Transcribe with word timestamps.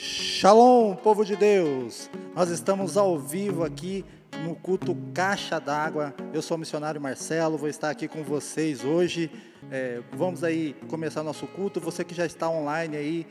Shalom, 0.00 0.94
povo 0.94 1.24
de 1.24 1.34
Deus! 1.34 2.08
Nós 2.32 2.50
estamos 2.50 2.96
ao 2.96 3.18
vivo 3.18 3.64
aqui 3.64 4.04
no 4.44 4.54
culto 4.54 4.96
Caixa 5.12 5.58
d'Água. 5.58 6.14
Eu 6.32 6.40
sou 6.40 6.56
o 6.56 6.60
missionário 6.60 7.00
Marcelo, 7.00 7.58
vou 7.58 7.68
estar 7.68 7.90
aqui 7.90 8.06
com 8.06 8.22
vocês 8.22 8.84
hoje. 8.84 9.28
É, 9.72 10.00
vamos 10.12 10.44
aí 10.44 10.76
começar 10.88 11.24
nosso 11.24 11.48
culto. 11.48 11.80
Você 11.80 12.04
que 12.04 12.14
já 12.14 12.24
está 12.24 12.48
online 12.48 12.96
aí, 12.96 13.26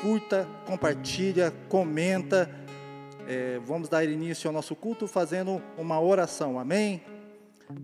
curta, 0.00 0.46
compartilha, 0.66 1.52
comenta. 1.68 2.48
É, 3.26 3.58
vamos 3.66 3.88
dar 3.88 4.04
início 4.04 4.46
ao 4.46 4.54
nosso 4.54 4.76
culto 4.76 5.08
fazendo 5.08 5.60
uma 5.76 6.00
oração. 6.00 6.60
Amém? 6.60 7.02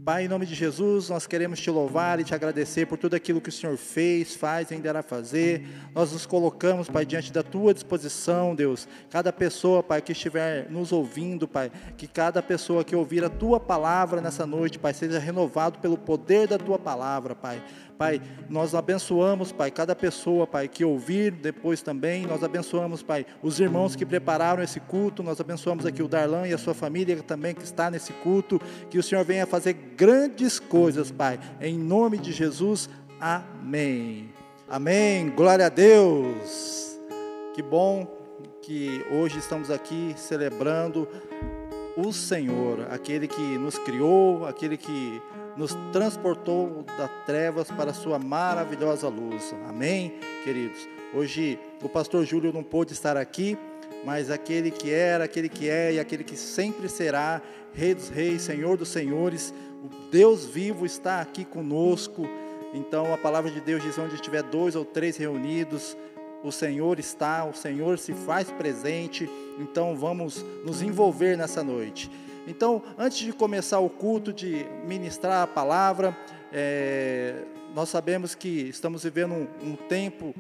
Pai, 0.04 0.24
em 0.24 0.29
nome 0.29 0.45
de 0.45 0.54
Jesus, 0.54 1.08
nós 1.08 1.26
queremos 1.26 1.61
te 1.61 1.70
louvar 1.70 2.20
e 2.20 2.24
te 2.24 2.34
agradecer 2.34 2.86
por 2.86 2.98
tudo 2.98 3.14
aquilo 3.14 3.40
que 3.40 3.48
o 3.48 3.52
Senhor 3.52 3.76
fez, 3.76 4.34
faz 4.34 4.70
e 4.70 4.74
ainda 4.74 4.88
irá 4.88 5.02
fazer. 5.02 5.66
Nós 5.94 6.12
nos 6.12 6.26
colocamos, 6.26 6.89
Pai, 6.89 7.07
diante 7.07 7.32
da 7.32 7.43
tua 7.43 7.72
disposição, 7.72 8.54
Deus. 8.54 8.89
Cada 9.11 9.32
pessoa, 9.32 9.82
Pai, 9.82 10.03
que 10.03 10.12
estiver 10.12 10.68
nos 10.70 10.93
ouvindo, 10.93 11.46
Pai, 11.46 11.70
que 11.96 12.06
cada 12.06 12.43
pessoa 12.43 12.84
que 12.84 12.96
ouvir 12.96 13.25
a 13.25 13.30
tua 13.30 13.58
palavra 13.61 14.20
nessa 14.20 14.46
noite, 14.46 14.79
Pai, 14.79 14.93
seja 14.93 15.18
renovado 15.18 15.79
pelo 15.79 15.96
poder 15.96 16.48
da 16.48 16.58
tua 16.58 16.79
palavra, 16.79 17.34
Pai. 17.34 17.62
Pai, 17.98 18.22
nós 18.48 18.76
abençoamos, 18.76 19.50
Pai, 19.50 19.72
cada 19.72 19.94
pessoa, 19.96 20.46
Pai, 20.46 20.68
que 20.68 20.84
ouvir 20.84 21.32
depois 21.32 21.82
também. 21.82 22.25
Nós 22.25 22.44
abençoamos, 22.44 23.02
Pai, 23.02 23.26
os 23.43 23.58
irmãos 23.58 23.96
que 23.96 24.06
prepararam 24.06 24.62
esse 24.62 24.79
culto. 24.79 25.20
Nós 25.20 25.40
abençoamos 25.40 25.84
aqui 25.84 26.00
o 26.00 26.06
Darlan 26.06 26.46
e 26.46 26.54
a 26.54 26.58
sua 26.58 26.75
família 26.75 27.20
também 27.25 27.56
que 27.56 27.64
está 27.64 27.90
nesse 27.90 28.12
culto. 28.12 28.61
Que 28.89 28.98
o 28.98 29.03
Senhor 29.03 29.25
venha 29.25 29.46
fazer 29.48 29.72
grandes 29.72 30.61
coisas, 30.61 31.11
Pai. 31.11 31.40
Em 31.61 31.76
nome 31.76 32.19
de 32.19 32.30
Jesus, 32.30 32.89
amém. 33.20 34.30
Amém. 34.69 35.30
Glória 35.30 35.67
a 35.67 35.69
Deus. 35.69 37.00
Que 37.55 37.62
bom 37.62 38.06
que 38.62 39.05
hoje 39.11 39.39
estamos 39.39 39.73
aqui 39.73 40.14
celebrando 40.17 41.08
o 41.97 42.12
Senhor, 42.12 42.86
aquele 42.92 43.27
que 43.27 43.58
nos 43.58 43.77
criou, 43.77 44.47
aquele 44.47 44.77
que 44.77 45.20
nos 45.59 45.77
transportou 45.92 46.84
das 46.97 47.11
trevas 47.27 47.69
para 47.69 47.91
a 47.91 47.95
sua 47.95 48.17
maravilhosa 48.17 49.09
luz. 49.09 49.53
Amém, 49.69 50.14
queridos? 50.45 50.89
Hoje 51.12 51.59
o 51.83 51.89
pastor 51.89 52.25
Júlio 52.25 52.53
não 52.53 52.62
pôde 52.62 52.92
estar 52.92 53.17
aqui, 53.17 53.59
mas 54.05 54.31
aquele 54.31 54.70
que 54.70 54.89
era, 54.89 55.25
aquele 55.25 55.48
que 55.48 55.69
é 55.69 55.95
e 55.95 55.98
aquele 55.98 56.23
que 56.23 56.36
sempre 56.36 56.89
será, 56.89 57.42
Rei 57.75 57.92
dos 57.92 58.09
Reis, 58.09 58.42
Senhor 58.42 58.77
dos 58.77 58.89
Senhores, 58.89 59.53
o 59.83 60.11
Deus 60.12 60.47
vivo 60.47 60.86
está 60.86 61.20
aqui 61.20 61.45
conosco. 61.45 62.29
Então 62.73 63.12
a 63.12 63.19
palavra 63.19 63.51
de 63.51 63.61
Deus 63.61 63.83
diz: 63.83 63.98
onde 63.98 64.14
estiver 64.14 64.45
dois 64.45 64.77
ou 64.77 64.84
três 64.84 65.17
reunidos, 65.17 65.97
o 66.45 66.53
Senhor 66.53 67.01
está, 67.01 67.45
o 67.45 67.53
Senhor 67.53 67.98
se 67.98 68.12
faz 68.12 68.48
presente. 68.48 69.29
Então 69.59 69.97
vamos 69.97 70.45
nos 70.64 70.83
envolver 70.83 71.36
nessa 71.36 71.64
noite. 71.64 72.09
Então, 72.49 72.83
antes 72.97 73.19
de 73.19 73.33
começar 73.33 73.79
o 73.79 73.91
culto, 73.91 74.33
de 74.33 74.65
ministrar 74.87 75.43
a 75.43 75.47
palavra, 75.47 76.17
é, 76.51 77.45
nós 77.75 77.91
sabemos 77.91 78.35
que 78.35 78.49
estamos 78.49 79.05
vivendo 79.05 79.35
um, 79.35 79.47
um 79.63 79.77
tempo 79.77 80.35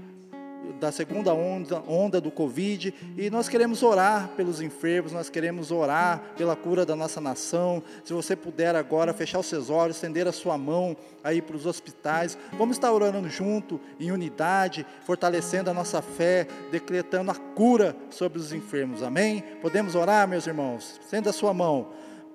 da 0.78 0.92
segunda 0.92 1.32
onda, 1.32 1.82
onda 1.88 2.20
do 2.20 2.30
Covid, 2.30 2.94
e 3.16 3.30
nós 3.30 3.48
queremos 3.48 3.82
orar 3.82 4.28
pelos 4.36 4.60
enfermos, 4.60 5.12
nós 5.12 5.30
queremos 5.30 5.70
orar 5.70 6.22
pela 6.36 6.54
cura 6.54 6.84
da 6.84 6.94
nossa 6.94 7.20
nação. 7.20 7.82
Se 8.04 8.12
você 8.12 8.36
puder 8.36 8.76
agora 8.76 9.12
fechar 9.12 9.38
os 9.38 9.46
seus 9.46 9.70
olhos, 9.70 9.96
estender 9.96 10.26
a 10.28 10.32
sua 10.32 10.58
mão 10.58 10.96
aí 11.24 11.42
para 11.42 11.56
os 11.56 11.66
hospitais, 11.66 12.38
vamos 12.52 12.76
estar 12.76 12.92
orando 12.92 13.28
junto, 13.28 13.80
em 13.98 14.10
unidade, 14.10 14.86
fortalecendo 15.04 15.70
a 15.70 15.74
nossa 15.74 16.00
fé, 16.00 16.46
decretando 16.70 17.30
a 17.30 17.34
cura 17.34 17.96
sobre 18.10 18.38
os 18.38 18.52
enfermos, 18.52 19.02
amém? 19.02 19.42
Podemos 19.60 19.94
orar, 19.94 20.28
meus 20.28 20.46
irmãos? 20.46 20.98
Estenda 21.02 21.30
a 21.30 21.32
sua 21.32 21.52
mão. 21.52 21.88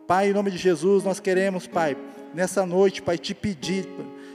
Pai, 0.07 0.29
em 0.29 0.33
nome 0.33 0.51
de 0.51 0.57
Jesus, 0.57 1.03
nós 1.03 1.19
queremos, 1.19 1.65
Pai, 1.65 1.95
nessa 2.33 2.65
noite, 2.65 3.01
Pai, 3.01 3.17
te 3.17 3.33
pedir 3.33 3.87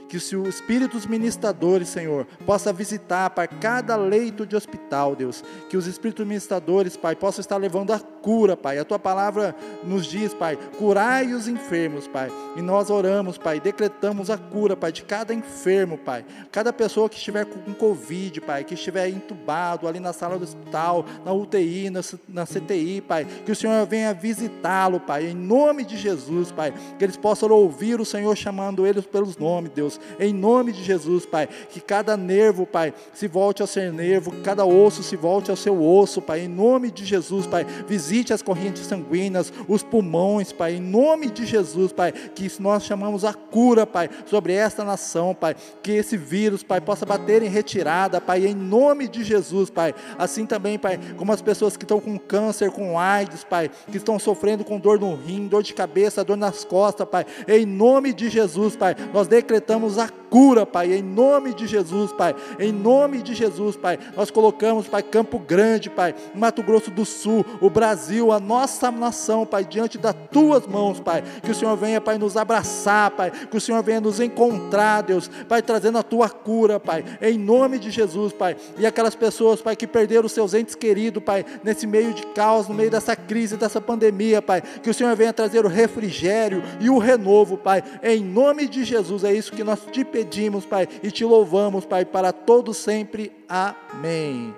que 0.09 0.17
o 0.35 0.49
Espírito 0.49 0.93
dos 0.93 1.05
ministradores, 1.05 1.87
Senhor, 1.87 2.25
possa 2.45 2.73
visitar, 2.73 3.29
Pai, 3.29 3.47
cada 3.47 3.95
leito 3.95 4.43
de 4.43 4.55
hospital, 4.55 5.15
Deus. 5.15 5.43
Que 5.69 5.77
os 5.77 5.85
Espíritos 5.85 6.25
ministradores, 6.25 6.97
Pai, 6.97 7.15
possam 7.15 7.41
estar 7.41 7.57
levando 7.57 7.93
a 7.93 7.99
cura, 7.99 8.57
Pai. 8.57 8.79
A 8.79 8.83
Tua 8.83 8.97
palavra 8.97 9.55
nos 9.83 10.07
diz, 10.07 10.33
Pai, 10.33 10.57
curai 10.79 11.31
os 11.31 11.47
enfermos, 11.47 12.07
Pai. 12.07 12.31
E 12.57 12.61
nós 12.61 12.89
oramos, 12.89 13.37
Pai, 13.37 13.59
decretamos 13.59 14.31
a 14.31 14.37
cura, 14.37 14.75
Pai, 14.75 14.91
de 14.91 15.03
cada 15.03 15.31
enfermo, 15.31 15.95
Pai. 15.95 16.25
Cada 16.51 16.73
pessoa 16.73 17.07
que 17.07 17.15
estiver 17.15 17.45
com 17.45 17.73
Covid, 17.75 18.41
Pai, 18.41 18.63
que 18.63 18.73
estiver 18.73 19.07
entubado 19.09 19.87
ali 19.87 19.99
na 19.99 20.11
sala 20.11 20.39
do 20.39 20.43
hospital, 20.43 21.05
na 21.23 21.31
UTI, 21.31 21.91
na, 21.91 22.01
na 22.27 22.45
CTI, 22.47 23.01
Pai. 23.01 23.27
Que 23.45 23.51
o 23.51 23.55
Senhor 23.55 23.85
venha 23.85 24.11
visitá-lo, 24.11 24.99
Pai, 24.99 25.27
em 25.27 25.35
nome 25.35 25.85
de 25.85 25.95
Jesus, 25.95 26.51
Pai. 26.51 26.73
Que 26.97 27.05
eles 27.05 27.15
possam 27.15 27.51
ouvir 27.51 28.01
o 28.01 28.05
Senhor 28.05 28.35
chamando 28.35 28.87
eles 28.87 29.05
pelos 29.05 29.37
nomes, 29.37 29.71
Deus 29.71 29.98
em 30.19 30.33
nome 30.33 30.71
de 30.71 30.83
Jesus, 30.83 31.25
Pai. 31.25 31.47
Que 31.69 31.79
cada 31.81 32.15
nervo, 32.15 32.65
Pai, 32.65 32.93
se 33.13 33.27
volte 33.27 33.61
ao 33.61 33.67
ser 33.67 33.91
nervo, 33.91 34.31
cada 34.43 34.65
osso 34.65 35.03
se 35.03 35.15
volte 35.15 35.51
ao 35.51 35.57
seu 35.57 35.81
osso, 35.83 36.21
Pai, 36.21 36.41
em 36.41 36.47
nome 36.47 36.91
de 36.91 37.05
Jesus, 37.05 37.47
Pai. 37.47 37.65
Visite 37.87 38.33
as 38.33 38.41
correntes 38.41 38.85
sanguíneas, 38.85 39.51
os 39.67 39.83
pulmões, 39.83 40.51
Pai, 40.51 40.75
em 40.75 40.81
nome 40.81 41.29
de 41.29 41.45
Jesus, 41.45 41.91
Pai. 41.91 42.11
Que 42.11 42.49
nós 42.59 42.83
chamamos 42.83 43.23
a 43.23 43.33
cura, 43.33 43.85
Pai, 43.85 44.09
sobre 44.25 44.53
esta 44.53 44.83
nação, 44.83 45.33
Pai. 45.33 45.55
Que 45.81 45.91
esse 45.93 46.17
vírus, 46.17 46.63
Pai, 46.63 46.81
possa 46.81 47.05
bater 47.05 47.43
em 47.43 47.49
retirada, 47.49 48.21
Pai, 48.21 48.45
em 48.45 48.55
nome 48.55 49.07
de 49.07 49.23
Jesus, 49.23 49.69
Pai. 49.69 49.93
Assim 50.17 50.45
também, 50.45 50.77
Pai, 50.77 50.99
como 51.17 51.31
as 51.31 51.41
pessoas 51.41 51.75
que 51.75 51.83
estão 51.83 51.99
com 51.99 52.17
câncer, 52.17 52.71
com 52.71 52.99
AIDS, 52.99 53.43
Pai, 53.43 53.69
que 53.91 53.97
estão 53.97 54.19
sofrendo 54.19 54.63
com 54.63 54.79
dor 54.79 54.99
no 54.99 55.15
rim, 55.15 55.47
dor 55.47 55.63
de 55.63 55.73
cabeça, 55.73 56.23
dor 56.23 56.37
nas 56.37 56.63
costas, 56.63 57.07
Pai. 57.07 57.25
Em 57.47 57.65
nome 57.65 58.13
de 58.13 58.29
Jesus, 58.29 58.75
Pai, 58.75 58.95
nós 59.13 59.27
decretamos 59.27 59.88
a 59.97 60.09
cura, 60.29 60.65
Pai, 60.65 60.93
em 60.93 61.01
nome 61.01 61.53
de 61.53 61.65
Jesus, 61.65 62.11
Pai, 62.11 62.35
em 62.59 62.71
nome 62.71 63.21
de 63.21 63.33
Jesus, 63.33 63.75
Pai. 63.75 63.97
Nós 64.15 64.29
colocamos, 64.29 64.87
Pai, 64.87 65.01
Campo 65.01 65.39
Grande, 65.39 65.89
Pai, 65.89 66.13
Mato 66.35 66.61
Grosso 66.61 66.91
do 66.91 67.03
Sul, 67.03 67.45
o 67.59 67.69
Brasil, 67.69 68.31
a 68.31 68.39
nossa 68.39 68.91
nação, 68.91 69.45
Pai, 69.45 69.65
diante 69.65 69.97
das 69.97 70.15
tuas 70.31 70.67
mãos, 70.67 70.99
Pai. 70.99 71.23
Que 71.43 71.51
o 71.51 71.55
Senhor 71.55 71.75
venha, 71.75 71.99
Pai, 71.99 72.17
nos 72.17 72.37
abraçar, 72.37 73.11
Pai, 73.11 73.31
que 73.31 73.57
o 73.57 73.61
Senhor 73.61 73.81
venha 73.83 74.01
nos 74.01 74.19
encontrar, 74.19 75.01
Deus, 75.01 75.29
Pai, 75.47 75.61
trazendo 75.61 75.97
a 75.97 76.03
tua 76.03 76.29
cura, 76.29 76.79
Pai, 76.79 77.03
em 77.21 77.37
nome 77.37 77.79
de 77.79 77.89
Jesus, 77.89 78.31
Pai. 78.33 78.55
E 78.77 78.85
aquelas 78.85 79.15
pessoas, 79.15 79.61
Pai, 79.61 79.75
que 79.75 79.87
perderam 79.87 80.25
os 80.25 80.31
seus 80.31 80.53
entes 80.53 80.75
queridos, 80.75 81.23
Pai, 81.23 81.45
nesse 81.63 81.87
meio 81.87 82.13
de 82.13 82.25
caos, 82.27 82.67
no 82.67 82.75
meio 82.75 82.91
dessa 82.91 83.15
crise, 83.15 83.57
dessa 83.57 83.81
pandemia, 83.81 84.41
Pai, 84.41 84.61
que 84.61 84.89
o 84.89 84.93
Senhor 84.93 85.15
venha 85.15 85.33
trazer 85.33 85.65
o 85.65 85.69
refrigério 85.69 86.61
e 86.79 86.89
o 86.89 86.97
renovo, 86.97 87.57
Pai, 87.57 87.83
em 88.03 88.23
nome 88.23 88.67
de 88.67 88.83
Jesus. 88.83 89.23
É 89.23 89.33
isso 89.33 89.51
que 89.51 89.63
nós 89.63 89.78
te 89.91 90.03
pedimos, 90.03 90.65
Pai, 90.65 90.87
e 91.03 91.11
te 91.11 91.23
louvamos, 91.25 91.85
Pai, 91.85 92.05
para 92.05 92.31
todo 92.31 92.73
sempre. 92.73 93.31
Amém. 93.47 94.53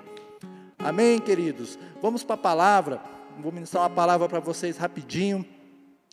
Amém, 0.78 1.20
queridos. 1.20 1.78
Vamos 2.00 2.24
para 2.24 2.34
a 2.34 2.38
palavra. 2.38 3.00
Vou 3.38 3.52
ministrar 3.52 3.84
uma 3.84 3.90
palavra 3.90 4.28
para 4.28 4.40
vocês 4.40 4.76
rapidinho. 4.76 5.46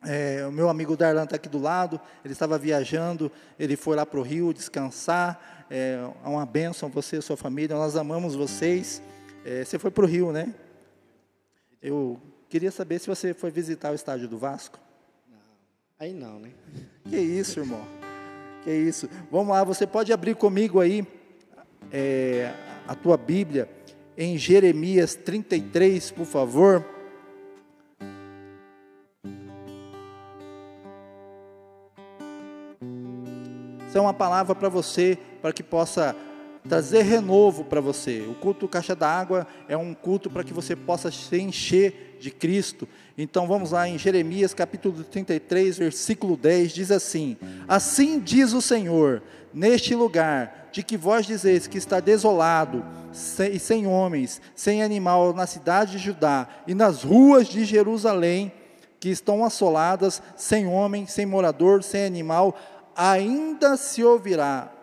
É, 0.05 0.45
o 0.47 0.51
meu 0.51 0.69
amigo 0.69 0.95
Darlan 0.95 1.25
está 1.25 1.35
aqui 1.35 1.49
do 1.49 1.59
lado, 1.59 1.99
ele 2.23 2.31
estava 2.31 2.57
viajando, 2.57 3.29
ele 3.59 3.75
foi 3.75 3.97
lá 3.97 4.05
para 4.05 4.19
o 4.19 4.23
Rio 4.23 4.53
descansar. 4.53 5.65
É 5.69 5.99
uma 6.23 6.45
bênção 6.45 6.89
você 6.89 7.17
e 7.17 7.21
sua 7.21 7.37
família, 7.37 7.75
nós 7.75 7.95
amamos 7.95 8.35
vocês. 8.35 9.01
É, 9.45 9.63
você 9.63 9.77
foi 9.77 9.91
para 9.91 10.03
o 10.03 10.07
Rio, 10.07 10.31
né? 10.31 10.53
Eu 11.81 12.19
queria 12.47 12.71
saber 12.71 12.99
se 12.99 13.07
você 13.07 13.33
foi 13.33 13.51
visitar 13.51 13.91
o 13.91 13.95
estádio 13.95 14.27
do 14.27 14.37
Vasco. 14.37 14.79
Não, 15.29 15.37
aí 15.99 16.13
não, 16.13 16.39
né? 16.39 16.51
Que 17.09 17.17
isso, 17.17 17.59
irmão. 17.59 17.98
Que 18.63 18.71
isso. 18.71 19.09
Vamos 19.31 19.49
lá, 19.49 19.63
você 19.63 19.87
pode 19.87 20.11
abrir 20.11 20.35
comigo 20.35 20.79
aí 20.79 21.05
é, 21.91 22.53
a 22.87 22.95
tua 22.95 23.17
Bíblia 23.17 23.69
em 24.17 24.37
Jeremias 24.37 25.15
33, 25.15 26.11
por 26.11 26.25
favor. 26.25 26.85
Isso 33.87 33.97
é 33.97 34.01
uma 34.01 34.13
palavra 34.13 34.53
para 34.53 34.69
você, 34.69 35.17
para 35.41 35.51
que 35.51 35.63
possa 35.63 36.15
trazer 36.69 37.01
renovo 37.01 37.65
para 37.65 37.81
você. 37.81 38.23
O 38.29 38.35
culto 38.35 38.67
Caixa 38.67 38.95
d'Água 38.95 39.47
é 39.67 39.75
um 39.75 39.95
culto 39.95 40.29
para 40.29 40.43
que 40.43 40.53
você 40.53 40.75
possa 40.75 41.09
se 41.09 41.41
encher 41.41 42.17
de 42.21 42.29
Cristo. 42.29 42.87
Então 43.17 43.47
vamos 43.47 43.71
lá 43.71 43.89
em 43.89 43.97
Jeremias 43.97 44.53
capítulo 44.53 45.03
33, 45.03 45.79
versículo 45.79 46.37
10, 46.37 46.71
diz 46.71 46.91
assim: 46.91 47.35
Assim 47.67 48.19
diz 48.19 48.53
o 48.53 48.61
Senhor, 48.61 49.23
neste 49.51 49.95
lugar, 49.95 50.69
de 50.71 50.83
que 50.83 50.95
vós 50.95 51.25
dizeis 51.25 51.65
que 51.65 51.79
está 51.79 51.99
desolado, 51.99 52.85
sem, 53.11 53.57
sem 53.57 53.87
homens, 53.87 54.39
sem 54.53 54.83
animal 54.83 55.33
na 55.33 55.47
cidade 55.47 55.93
de 55.93 55.97
Judá 55.97 56.47
e 56.67 56.75
nas 56.75 57.01
ruas 57.01 57.47
de 57.47 57.65
Jerusalém, 57.65 58.51
que 58.99 59.09
estão 59.09 59.43
assoladas, 59.43 60.21
sem 60.35 60.67
homem, 60.67 61.07
sem 61.07 61.25
morador, 61.25 61.81
sem 61.81 62.05
animal, 62.05 62.55
ainda 62.95 63.75
se 63.75 64.03
ouvirá 64.03 64.78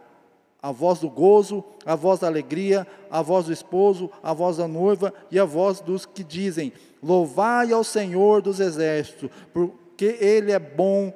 a 0.66 0.72
voz 0.72 0.98
do 0.98 1.08
gozo, 1.08 1.64
a 1.84 1.94
voz 1.94 2.18
da 2.18 2.26
alegria, 2.26 2.84
a 3.08 3.22
voz 3.22 3.46
do 3.46 3.52
esposo, 3.52 4.10
a 4.20 4.32
voz 4.32 4.56
da 4.56 4.66
noiva 4.66 5.14
e 5.30 5.38
a 5.38 5.44
voz 5.44 5.78
dos 5.78 6.04
que 6.04 6.24
dizem: 6.24 6.72
Louvai 7.00 7.70
ao 7.70 7.84
Senhor 7.84 8.42
dos 8.42 8.58
exércitos, 8.58 9.30
porque 9.52 10.18
Ele 10.18 10.50
é 10.50 10.58
bom 10.58 11.14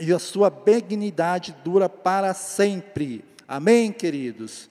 e 0.00 0.12
a 0.12 0.18
sua 0.18 0.50
benignidade 0.50 1.54
dura 1.62 1.88
para 1.88 2.34
sempre. 2.34 3.24
Amém, 3.46 3.92
queridos? 3.92 4.68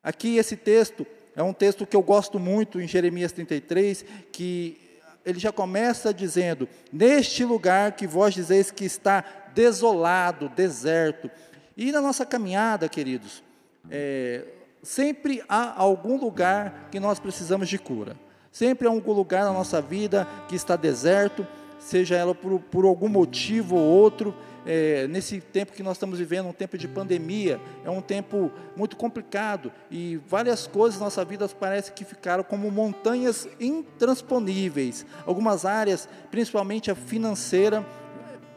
Aqui 0.00 0.36
esse 0.36 0.56
texto 0.56 1.04
é 1.34 1.42
um 1.42 1.52
texto 1.52 1.84
que 1.84 1.96
eu 1.96 2.02
gosto 2.02 2.38
muito 2.38 2.80
em 2.80 2.86
Jeremias 2.86 3.32
33, 3.32 4.04
que 4.30 5.00
ele 5.26 5.40
já 5.40 5.50
começa 5.50 6.14
dizendo: 6.14 6.68
Neste 6.92 7.44
lugar 7.44 7.96
que 7.96 8.06
vós 8.06 8.32
dizeis 8.32 8.70
que 8.70 8.84
está 8.84 9.24
desolado, 9.52 10.48
deserto. 10.48 11.28
E 11.76 11.90
na 11.92 12.00
nossa 12.00 12.26
caminhada, 12.26 12.88
queridos, 12.88 13.42
é, 13.90 14.44
sempre 14.82 15.42
há 15.48 15.80
algum 15.80 16.18
lugar 16.18 16.88
que 16.90 17.00
nós 17.00 17.18
precisamos 17.18 17.68
de 17.68 17.78
cura. 17.78 18.16
Sempre 18.50 18.86
há 18.86 18.90
algum 18.90 19.12
lugar 19.12 19.44
na 19.44 19.52
nossa 19.52 19.80
vida 19.80 20.28
que 20.48 20.54
está 20.54 20.76
deserto, 20.76 21.46
seja 21.78 22.16
ela 22.16 22.34
por, 22.34 22.60
por 22.60 22.84
algum 22.84 23.08
motivo 23.08 23.76
ou 23.76 23.82
outro, 23.82 24.34
é, 24.64 25.08
nesse 25.08 25.40
tempo 25.40 25.72
que 25.72 25.82
nós 25.82 25.96
estamos 25.96 26.18
vivendo, 26.18 26.46
um 26.46 26.52
tempo 26.52 26.78
de 26.78 26.86
pandemia, 26.86 27.60
é 27.84 27.90
um 27.90 28.00
tempo 28.00 28.50
muito 28.76 28.96
complicado 28.96 29.72
e 29.90 30.20
várias 30.28 30.66
coisas 30.66 31.00
na 31.00 31.06
nossa 31.06 31.24
vida 31.24 31.48
parece 31.48 31.92
que 31.92 32.04
ficaram 32.04 32.44
como 32.44 32.70
montanhas 32.70 33.48
intransponíveis. 33.58 35.04
Algumas 35.26 35.64
áreas, 35.64 36.08
principalmente 36.30 36.90
a 36.90 36.94
financeira, 36.94 37.84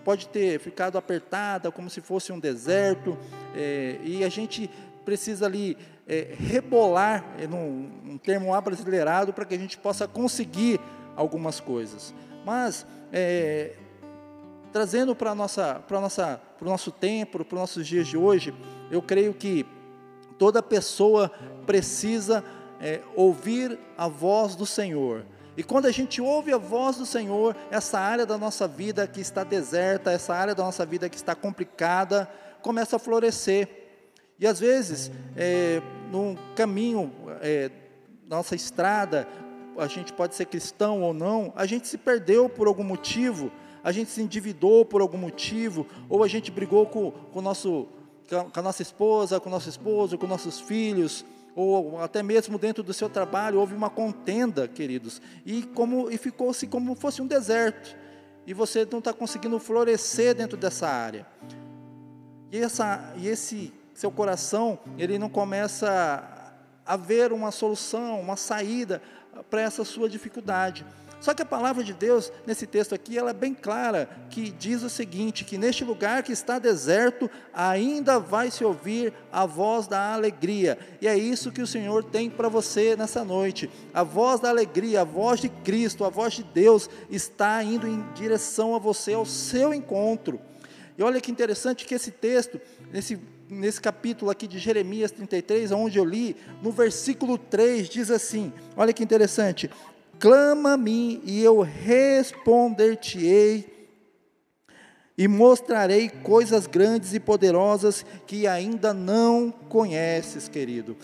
pode 0.05 0.27
ter 0.27 0.59
ficado 0.59 0.99
apertada, 0.99 1.71
como 1.71 1.89
se 1.89 1.99
fosse 1.99 2.31
um 2.31 2.39
deserto, 2.39 3.17
é, 3.55 3.97
e 4.03 4.23
a 4.23 4.29
gente 4.29 4.69
precisa 5.03 5.47
ali 5.47 5.75
é, 6.07 6.35
rebolar, 6.37 7.25
é, 7.39 7.47
num, 7.47 7.89
um 8.05 8.17
termo 8.17 8.53
abrasileirado, 8.53 9.33
para 9.33 9.43
que 9.45 9.55
a 9.55 9.57
gente 9.57 9.79
possa 9.79 10.07
conseguir 10.07 10.79
algumas 11.15 11.59
coisas. 11.59 12.13
Mas 12.45 12.85
é, 13.11 13.73
trazendo 14.71 15.15
para 15.15 15.33
nossa, 15.33 15.81
para 15.87 15.99
nossa, 15.99 16.39
para 16.57 16.67
o 16.67 16.69
nosso 16.69 16.91
tempo, 16.91 17.43
para 17.43 17.55
os 17.55 17.59
nossos 17.61 17.87
dias 17.87 18.07
de 18.07 18.15
hoje, 18.15 18.53
eu 18.91 19.01
creio 19.01 19.33
que 19.33 19.65
toda 20.37 20.61
pessoa 20.61 21.31
precisa 21.65 22.43
é, 22.79 23.01
ouvir 23.15 23.79
a 23.97 24.07
voz 24.07 24.55
do 24.55 24.67
Senhor. 24.67 25.25
E 25.57 25.63
quando 25.63 25.85
a 25.85 25.91
gente 25.91 26.21
ouve 26.21 26.51
a 26.51 26.57
voz 26.57 26.97
do 26.97 27.05
Senhor, 27.05 27.55
essa 27.71 27.97
área 27.99 28.25
da 28.25 28.37
nossa 28.37 28.67
vida 28.67 29.07
que 29.07 29.21
está 29.21 29.43
deserta, 29.43 30.11
essa 30.11 30.33
área 30.33 30.53
da 30.53 30.63
nossa 30.63 30.85
vida 30.85 31.09
que 31.09 31.15
está 31.15 31.33
complicada, 31.33 32.29
começa 32.61 32.97
a 32.97 32.99
florescer. 32.99 33.69
E 34.37 34.45
às 34.45 34.59
vezes, 34.59 35.11
é, 35.35 35.81
no 36.11 36.37
caminho, 36.55 37.11
é, 37.41 37.71
nossa 38.27 38.53
estrada, 38.53 39.27
a 39.77 39.87
gente 39.87 40.11
pode 40.11 40.35
ser 40.35 40.45
cristão 40.45 41.01
ou 41.01 41.13
não, 41.13 41.53
a 41.55 41.65
gente 41.65 41.87
se 41.87 41.97
perdeu 41.97 42.49
por 42.49 42.67
algum 42.67 42.83
motivo, 42.83 43.51
a 43.83 43.91
gente 43.91 44.09
se 44.09 44.21
endividou 44.21 44.83
por 44.83 44.99
algum 44.99 45.17
motivo, 45.17 45.85
ou 46.09 46.23
a 46.23 46.27
gente 46.27 46.51
brigou 46.51 46.85
com, 46.85 47.11
com, 47.11 47.41
nosso, 47.41 47.87
com 48.27 48.59
a 48.59 48.61
nossa 48.61 48.81
esposa, 48.81 49.39
com 49.39 49.47
o 49.47 49.51
nosso 49.51 49.69
esposo, 49.69 50.17
com 50.17 50.27
nossos 50.27 50.59
filhos, 50.59 51.23
ou 51.55 52.01
até 52.01 52.21
mesmo 52.21 52.57
dentro 52.57 52.83
do 52.83 52.93
seu 52.93 53.09
trabalho, 53.09 53.59
houve 53.59 53.73
uma 53.73 53.89
contenda, 53.89 54.67
queridos, 54.67 55.21
e, 55.45 55.63
como, 55.63 56.11
e 56.11 56.17
ficou-se 56.17 56.67
como 56.67 56.93
fosse 56.95 57.21
um 57.21 57.27
deserto, 57.27 57.95
e 58.45 58.53
você 58.53 58.85
não 58.91 58.99
está 58.99 59.13
conseguindo 59.13 59.57
florescer 59.57 60.35
dentro 60.35 60.57
dessa 60.57 60.87
área. 60.87 61.25
E, 62.51 62.57
essa, 62.57 63.13
e 63.15 63.27
esse 63.27 63.73
seu 63.93 64.11
coração, 64.11 64.77
ele 64.97 65.17
não 65.17 65.29
começa 65.29 66.51
a 66.85 66.97
ver 66.97 67.31
uma 67.31 67.49
solução, 67.51 68.19
uma 68.19 68.35
saída 68.35 69.01
para 69.49 69.61
essa 69.61 69.83
sua 69.85 70.09
dificuldade. 70.09 70.85
Só 71.25 71.33
que 71.33 71.41
a 71.41 71.45
palavra 71.45 71.83
de 71.83 71.91
Deus, 71.91 72.31
nesse 72.45 72.67
texto 72.67 72.93
aqui, 72.93 73.17
ela 73.17 73.31
é 73.31 73.33
bem 73.33 73.51
clara, 73.51 74.07
que 74.29 74.51
diz 74.51 74.83
o 74.83 74.89
seguinte, 74.91 75.43
que 75.43 75.57
neste 75.57 75.83
lugar 75.83 76.21
que 76.21 76.31
está 76.31 76.59
deserto, 76.59 77.27
ainda 77.51 78.19
vai 78.19 78.51
se 78.51 78.63
ouvir 78.63 79.11
a 79.31 79.43
voz 79.43 79.87
da 79.87 80.13
alegria. 80.13 80.77
E 81.01 81.07
é 81.07 81.17
isso 81.17 81.51
que 81.51 81.63
o 81.63 81.65
Senhor 81.65 82.03
tem 82.03 82.29
para 82.29 82.47
você 82.47 82.95
nessa 82.95 83.25
noite. 83.25 83.67
A 83.91 84.03
voz 84.03 84.39
da 84.39 84.49
alegria, 84.49 85.01
a 85.01 85.03
voz 85.03 85.39
de 85.39 85.49
Cristo, 85.49 86.05
a 86.05 86.11
voz 86.11 86.35
de 86.35 86.43
Deus 86.43 86.87
está 87.09 87.63
indo 87.63 87.87
em 87.87 88.05
direção 88.13 88.75
a 88.75 88.77
você, 88.77 89.15
ao 89.15 89.25
seu 89.25 89.73
encontro. 89.73 90.39
E 90.95 91.01
olha 91.01 91.19
que 91.19 91.31
interessante 91.31 91.87
que 91.87 91.95
esse 91.95 92.11
texto, 92.11 92.61
nesse 92.93 93.19
nesse 93.49 93.79
capítulo 93.79 94.31
aqui 94.31 94.47
de 94.47 94.57
Jeremias 94.57 95.11
33, 95.11 95.71
onde 95.71 95.99
eu 95.99 96.05
li, 96.05 96.35
no 96.61 96.71
versículo 96.71 97.37
3, 97.37 97.89
diz 97.89 98.09
assim: 98.09 98.51
olha 98.75 98.93
que 98.93 99.03
interessante, 99.03 99.69
clama 100.25 100.73
a 100.73 100.77
mim 100.77 101.21
e 101.23 101.43
eu 101.43 101.61
responder-te-ei 101.61 103.93
e 105.15 105.27
mostrarei 105.27 106.09
coisas 106.09 106.65
grandes 106.65 107.13
e 107.13 107.19
poderosas 107.19 108.03
que 108.25 108.47
ainda 108.47 108.91
não 108.91 109.51
conheces, 109.51 110.47
querido. 110.47 110.97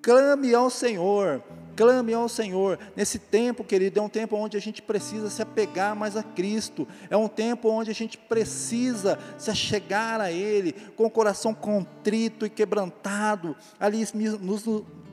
Clame 0.00 0.54
ao 0.54 0.70
Senhor, 0.70 1.42
clame 1.74 2.14
ao 2.14 2.28
Senhor. 2.28 2.78
Nesse 2.94 3.18
tempo, 3.18 3.64
querido, 3.64 3.98
é 3.98 4.02
um 4.02 4.08
tempo 4.08 4.36
onde 4.36 4.56
a 4.56 4.60
gente 4.60 4.80
precisa 4.80 5.28
se 5.28 5.42
apegar 5.42 5.96
mais 5.96 6.16
a 6.16 6.22
Cristo. 6.22 6.86
É 7.10 7.16
um 7.16 7.26
tempo 7.26 7.68
onde 7.68 7.90
a 7.90 7.94
gente 7.94 8.16
precisa 8.16 9.18
se 9.36 9.50
achegar 9.50 10.20
a 10.20 10.30
Ele 10.30 10.72
com 10.94 11.04
o 11.04 11.10
coração 11.10 11.52
contrito 11.52 12.46
e 12.46 12.50
quebrantado, 12.50 13.56
ali 13.80 14.06
nos 14.40 14.64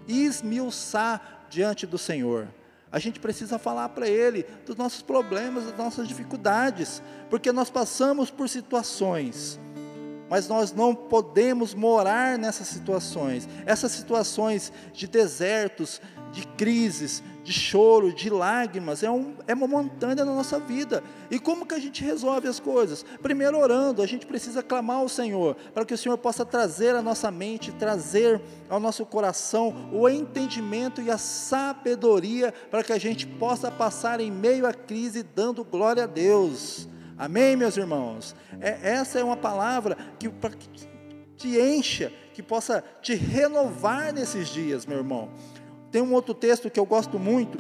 esmiuçar 0.08 1.48
diante 1.50 1.88
do 1.88 1.98
Senhor. 1.98 2.48
A 2.96 3.00
gente 3.00 3.20
precisa 3.20 3.60
falar 3.60 3.90
para 3.90 4.08
Ele 4.08 4.46
dos 4.66 4.78
nossos 4.78 5.02
problemas, 5.02 5.66
das 5.66 5.78
nossas 5.78 6.08
dificuldades, 6.08 7.04
porque 7.30 7.52
nós 7.52 7.70
passamos 7.70 8.32
por 8.32 8.48
situações, 8.48 9.60
mas 10.30 10.48
nós 10.48 10.72
não 10.72 10.96
podemos 10.96 11.74
morar 11.74 12.38
nessas 12.38 12.68
situações. 12.68 13.50
Essas 13.66 13.92
situações 13.92 14.72
de 14.94 15.08
desertos, 15.08 16.02
de 16.36 16.46
crises, 16.46 17.24
de 17.46 17.54
choro, 17.54 18.12
de 18.12 18.30
lágrimas, 18.30 19.04
é, 19.04 19.10
um, 19.10 19.36
é 19.48 19.54
uma 19.54 19.68
montanha 19.68 20.26
na 20.26 20.26
nossa 20.26 20.60
vida. 20.60 21.02
E 21.32 21.40
como 21.40 21.66
que 21.66 21.74
a 21.74 21.80
gente 21.80 22.04
resolve 22.04 22.46
as 22.46 22.60
coisas? 22.60 23.06
Primeiro 23.22 23.58
orando, 23.58 24.02
a 24.02 24.06
gente 24.06 24.26
precisa 24.26 24.62
clamar 24.62 24.98
ao 24.98 25.08
Senhor, 25.08 25.56
para 25.74 25.86
que 25.86 25.94
o 25.94 25.98
Senhor 25.98 26.18
possa 26.18 26.46
trazer 26.46 26.94
à 26.94 27.02
nossa 27.02 27.32
mente, 27.32 27.72
trazer 27.72 28.42
ao 28.70 28.82
nosso 28.82 29.06
coração 29.06 29.90
o 29.94 30.10
entendimento 30.10 31.02
e 31.02 31.10
a 31.10 31.18
sabedoria, 31.18 32.54
para 32.70 32.84
que 32.84 32.92
a 32.92 33.00
gente 33.00 33.26
possa 33.26 33.72
passar 33.72 34.20
em 34.20 34.30
meio 34.30 34.68
à 34.68 34.74
crise 34.74 35.24
dando 35.24 35.64
glória 35.64 36.04
a 36.04 36.08
Deus. 36.08 36.90
Amém, 37.18 37.56
meus 37.56 37.78
irmãos? 37.78 38.36
É, 38.60 38.92
essa 38.92 39.20
é 39.20 39.24
uma 39.24 39.38
palavra 39.38 39.98
que, 40.20 40.28
que 40.30 40.86
te 41.38 41.58
encha, 41.58 42.12
que 42.34 42.44
possa 42.44 42.84
te 43.02 43.16
renovar 43.16 44.14
nesses 44.14 44.50
dias, 44.50 44.86
meu 44.86 44.98
irmão. 44.98 45.30
Tem 45.96 46.02
um 46.02 46.12
outro 46.12 46.34
texto 46.34 46.70
que 46.70 46.78
eu 46.78 46.86
gosto 46.86 47.18
muito, 47.18 47.58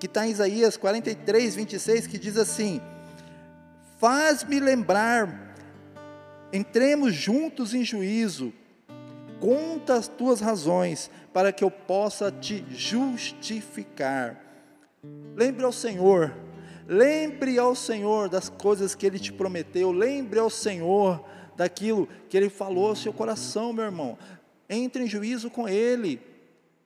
que 0.00 0.06
está 0.06 0.26
em 0.26 0.30
Isaías 0.32 0.76
43, 0.76 1.54
26, 1.54 2.08
que 2.08 2.18
diz 2.18 2.36
assim: 2.36 2.80
Faz-me 3.96 4.58
lembrar, 4.58 5.54
entremos 6.52 7.14
juntos 7.14 7.72
em 7.72 7.84
juízo, 7.84 8.52
conta 9.38 9.94
as 9.94 10.08
tuas 10.08 10.40
razões, 10.40 11.08
para 11.32 11.52
que 11.52 11.62
eu 11.62 11.70
possa 11.70 12.28
te 12.32 12.66
justificar. 12.70 14.36
Lembre 15.36 15.64
ao 15.64 15.70
Senhor, 15.70 16.34
lembre 16.88 17.56
ao 17.56 17.76
Senhor 17.76 18.28
das 18.28 18.48
coisas 18.48 18.96
que 18.96 19.06
Ele 19.06 19.20
te 19.20 19.32
prometeu, 19.32 19.92
lembre 19.92 20.40
ao 20.40 20.50
Senhor 20.50 21.24
daquilo 21.56 22.08
que 22.28 22.36
Ele 22.36 22.50
falou 22.50 22.88
ao 22.88 22.96
seu 22.96 23.12
coração, 23.12 23.72
meu 23.72 23.84
irmão. 23.84 24.18
Entre 24.68 25.04
em 25.04 25.06
juízo 25.06 25.48
com 25.48 25.68
Ele 25.68 26.33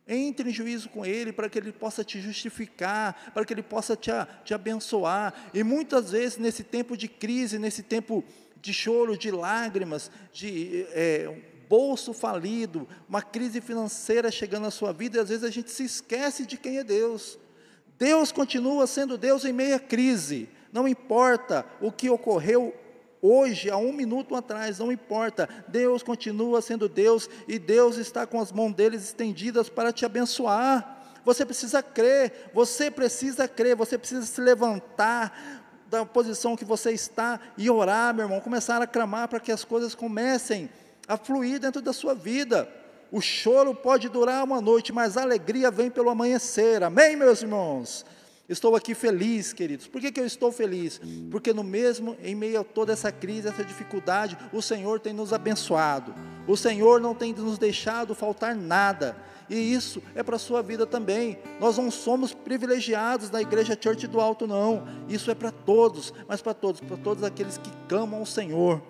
entre 0.08 0.48
em 0.48 0.52
juízo 0.52 0.88
com 0.88 1.04
Ele 1.04 1.32
para 1.32 1.48
que 1.48 1.58
Ele 1.58 1.70
possa 1.70 2.02
te 2.02 2.20
justificar, 2.20 3.30
para 3.34 3.44
que 3.44 3.52
Ele 3.52 3.62
possa 3.62 3.94
te, 3.94 4.10
te 4.44 4.54
abençoar. 4.54 5.50
E 5.52 5.62
muitas 5.62 6.10
vezes, 6.10 6.38
nesse 6.38 6.64
tempo 6.64 6.96
de 6.96 7.06
crise, 7.06 7.58
nesse 7.58 7.82
tempo 7.82 8.24
de 8.60 8.72
choro, 8.72 9.16
de 9.16 9.30
lágrimas, 9.30 10.10
de 10.32 10.86
é, 10.90 11.32
bolso 11.68 12.12
falido, 12.12 12.88
uma 13.08 13.20
crise 13.20 13.60
financeira 13.60 14.30
chegando 14.30 14.62
na 14.62 14.70
sua 14.70 14.92
vida, 14.92 15.18
e 15.18 15.20
às 15.20 15.28
vezes 15.28 15.44
a 15.44 15.50
gente 15.50 15.70
se 15.70 15.84
esquece 15.84 16.46
de 16.46 16.56
quem 16.56 16.78
é 16.78 16.84
Deus. 16.84 17.38
Deus 17.98 18.32
continua 18.32 18.86
sendo 18.86 19.18
Deus 19.18 19.44
em 19.44 19.52
meia 19.52 19.78
crise. 19.78 20.48
Não 20.72 20.88
importa 20.88 21.66
o 21.80 21.92
que 21.92 22.08
ocorreu 22.08 22.74
hoje, 23.22 23.70
há 23.70 23.76
um 23.76 23.92
minuto 23.92 24.34
atrás, 24.34 24.78
não 24.78 24.92
importa, 24.92 25.48
Deus 25.68 26.02
continua 26.02 26.60
sendo 26.62 26.88
Deus 26.88 27.28
e 27.46 27.58
Deus 27.58 27.96
está 27.96 28.26
com 28.26 28.40
as 28.40 28.52
mãos 28.52 28.72
deles 28.72 29.04
estendidas 29.04 29.68
para 29.68 29.92
te 29.92 30.04
abençoar. 30.04 30.96
Você 31.24 31.44
precisa 31.44 31.82
crer, 31.82 32.50
você 32.54 32.90
precisa 32.90 33.46
crer, 33.46 33.76
você 33.76 33.98
precisa 33.98 34.24
se 34.24 34.40
levantar 34.40 35.58
da 35.90 36.04
posição 36.04 36.56
que 36.56 36.64
você 36.64 36.92
está 36.92 37.40
e 37.56 37.70
orar, 37.70 38.14
meu 38.14 38.24
irmão, 38.24 38.40
começar 38.40 38.80
a 38.80 38.86
clamar 38.86 39.28
para 39.28 39.40
que 39.40 39.50
as 39.50 39.64
coisas 39.64 39.94
comecem 39.94 40.68
a 41.06 41.16
fluir 41.16 41.58
dentro 41.58 41.80
da 41.80 41.92
sua 41.92 42.14
vida. 42.14 42.68
O 43.10 43.20
choro 43.20 43.74
pode 43.74 44.08
durar 44.08 44.44
uma 44.44 44.60
noite, 44.60 44.92
mas 44.92 45.16
a 45.16 45.22
alegria 45.22 45.70
vem 45.70 45.90
pelo 45.90 46.10
amanhecer. 46.10 46.82
Amém, 46.82 47.16
meus 47.16 47.40
irmãos? 47.40 48.04
Estou 48.48 48.74
aqui 48.74 48.94
feliz, 48.94 49.52
queridos. 49.52 49.86
Por 49.86 50.00
que, 50.00 50.10
que 50.10 50.18
eu 50.18 50.24
estou 50.24 50.50
feliz? 50.50 50.98
Porque 51.30 51.52
no 51.52 51.62
mesmo, 51.62 52.16
em 52.22 52.34
meio 52.34 52.60
a 52.60 52.64
toda 52.64 52.94
essa 52.94 53.12
crise, 53.12 53.46
essa 53.46 53.62
dificuldade, 53.62 54.38
o 54.52 54.62
Senhor 54.62 54.98
tem 55.00 55.12
nos 55.12 55.34
abençoado. 55.34 56.14
O 56.46 56.56
Senhor 56.56 56.98
não 56.98 57.14
tem 57.14 57.34
nos 57.34 57.58
deixado 57.58 58.14
faltar 58.14 58.56
nada. 58.56 59.14
E 59.50 59.54
isso 59.54 60.02
é 60.14 60.22
para 60.22 60.36
a 60.36 60.38
sua 60.38 60.62
vida 60.62 60.86
também. 60.86 61.38
Nós 61.60 61.76
não 61.76 61.90
somos 61.90 62.32
privilegiados 62.32 63.30
na 63.30 63.42
igreja 63.42 63.76
Church 63.78 64.06
do 64.06 64.18
Alto, 64.18 64.46
não. 64.46 64.86
Isso 65.10 65.30
é 65.30 65.34
para 65.34 65.50
todos, 65.50 66.14
mas 66.26 66.40
para 66.40 66.54
todos, 66.54 66.80
para 66.80 66.96
todos 66.96 67.24
aqueles 67.24 67.58
que 67.58 67.70
clamam 67.86 68.20
ao 68.20 68.26
Senhor 68.26 68.82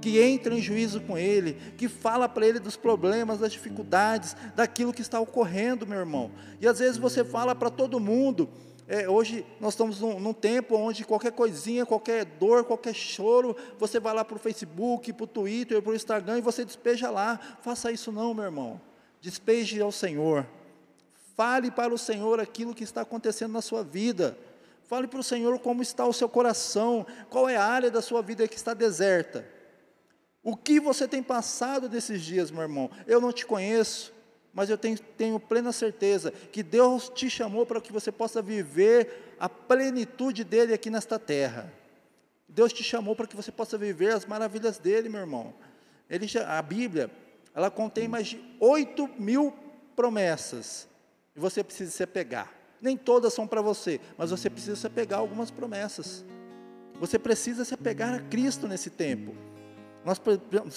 que 0.00 0.20
entra 0.20 0.54
em 0.54 0.62
juízo 0.62 1.00
com 1.00 1.18
ele, 1.18 1.54
que 1.76 1.88
fala 1.88 2.28
para 2.28 2.46
ele 2.46 2.58
dos 2.58 2.76
problemas, 2.76 3.40
das 3.40 3.52
dificuldades, 3.52 4.36
daquilo 4.54 4.92
que 4.92 5.02
está 5.02 5.20
ocorrendo, 5.20 5.86
meu 5.86 5.98
irmão. 5.98 6.30
E 6.60 6.66
às 6.66 6.78
vezes 6.78 6.96
você 6.96 7.24
fala 7.24 7.54
para 7.54 7.68
todo 7.68 8.00
mundo. 8.00 8.48
É, 8.90 9.06
hoje 9.06 9.44
nós 9.60 9.74
estamos 9.74 10.00
num, 10.00 10.18
num, 10.18 10.32
tempo 10.32 10.74
onde 10.74 11.04
qualquer 11.04 11.32
coisinha, 11.32 11.84
qualquer 11.84 12.24
dor, 12.24 12.64
qualquer 12.64 12.94
choro, 12.94 13.54
você 13.78 14.00
vai 14.00 14.14
lá 14.14 14.24
para 14.24 14.36
o 14.36 14.38
Facebook, 14.38 15.12
para 15.12 15.24
o 15.24 15.26
Twitter, 15.26 15.82
para 15.82 15.92
o 15.92 15.94
Instagram 15.94 16.38
e 16.38 16.40
você 16.40 16.64
despeja 16.64 17.10
lá. 17.10 17.38
Faça 17.60 17.92
isso 17.92 18.10
não, 18.10 18.32
meu 18.32 18.44
irmão. 18.44 18.80
Despeje 19.20 19.78
ao 19.78 19.92
Senhor. 19.92 20.46
Fale 21.36 21.70
para 21.70 21.92
o 21.92 21.98
Senhor 21.98 22.40
aquilo 22.40 22.74
que 22.74 22.82
está 22.82 23.02
acontecendo 23.02 23.52
na 23.52 23.60
sua 23.60 23.84
vida. 23.84 24.38
Fale 24.84 25.06
para 25.06 25.20
o 25.20 25.22
Senhor 25.22 25.58
como 25.58 25.82
está 25.82 26.06
o 26.06 26.12
seu 26.14 26.28
coração, 26.28 27.06
qual 27.28 27.46
é 27.46 27.56
a 27.56 27.64
área 27.64 27.90
da 27.90 28.00
sua 28.00 28.22
vida 28.22 28.48
que 28.48 28.56
está 28.56 28.72
deserta. 28.72 29.46
O 30.42 30.56
que 30.56 30.80
você 30.80 31.06
tem 31.06 31.22
passado 31.22 31.90
desses 31.90 32.22
dias, 32.22 32.50
meu 32.50 32.62
irmão? 32.62 32.90
Eu 33.06 33.20
não 33.20 33.34
te 33.34 33.44
conheço, 33.44 34.14
mas 34.52 34.70
eu 34.70 34.78
tenho, 34.78 34.98
tenho 34.98 35.38
plena 35.38 35.72
certeza 35.72 36.30
que 36.30 36.62
Deus 36.62 37.08
te 37.08 37.28
chamou 37.30 37.64
para 37.66 37.80
que 37.80 37.92
você 37.92 38.10
possa 38.10 38.42
viver 38.42 39.34
a 39.38 39.48
plenitude 39.48 40.44
dele 40.44 40.74
aqui 40.74 40.90
nesta 40.90 41.18
terra. 41.18 41.72
Deus 42.48 42.72
te 42.72 42.82
chamou 42.82 43.14
para 43.14 43.26
que 43.26 43.36
você 43.36 43.52
possa 43.52 43.76
viver 43.76 44.14
as 44.14 44.24
maravilhas 44.24 44.78
dele, 44.78 45.08
meu 45.08 45.20
irmão. 45.20 45.54
Ele, 46.08 46.26
a 46.46 46.62
Bíblia, 46.62 47.10
ela 47.54 47.70
contém 47.70 48.08
mais 48.08 48.28
de 48.28 48.42
8 48.58 49.08
mil 49.18 49.54
promessas, 49.94 50.88
e 51.36 51.40
você 51.40 51.62
precisa 51.62 51.90
se 51.90 52.02
apegar. 52.02 52.52
Nem 52.80 52.96
todas 52.96 53.34
são 53.34 53.46
para 53.46 53.60
você, 53.60 54.00
mas 54.16 54.30
você 54.30 54.48
precisa 54.48 54.76
se 54.76 54.86
apegar 54.86 55.18
a 55.18 55.22
algumas 55.22 55.50
promessas. 55.50 56.24
Você 57.00 57.18
precisa 57.18 57.64
se 57.64 57.74
apegar 57.74 58.14
a 58.14 58.20
Cristo 58.20 58.66
nesse 58.66 58.90
tempo. 58.90 59.34
Nós 60.04 60.20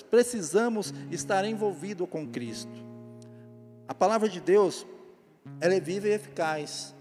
precisamos 0.01 0.93
estar 1.11 1.45
envolvido 1.45 2.05
com 2.05 2.27
Cristo. 2.27 2.90
A 3.91 3.93
palavra 3.93 4.29
de 4.29 4.39
Deus, 4.39 4.87
ela 5.59 5.73
é 5.73 5.79
viva 5.81 6.07
e 6.07 6.11
eficaz. 6.11 6.95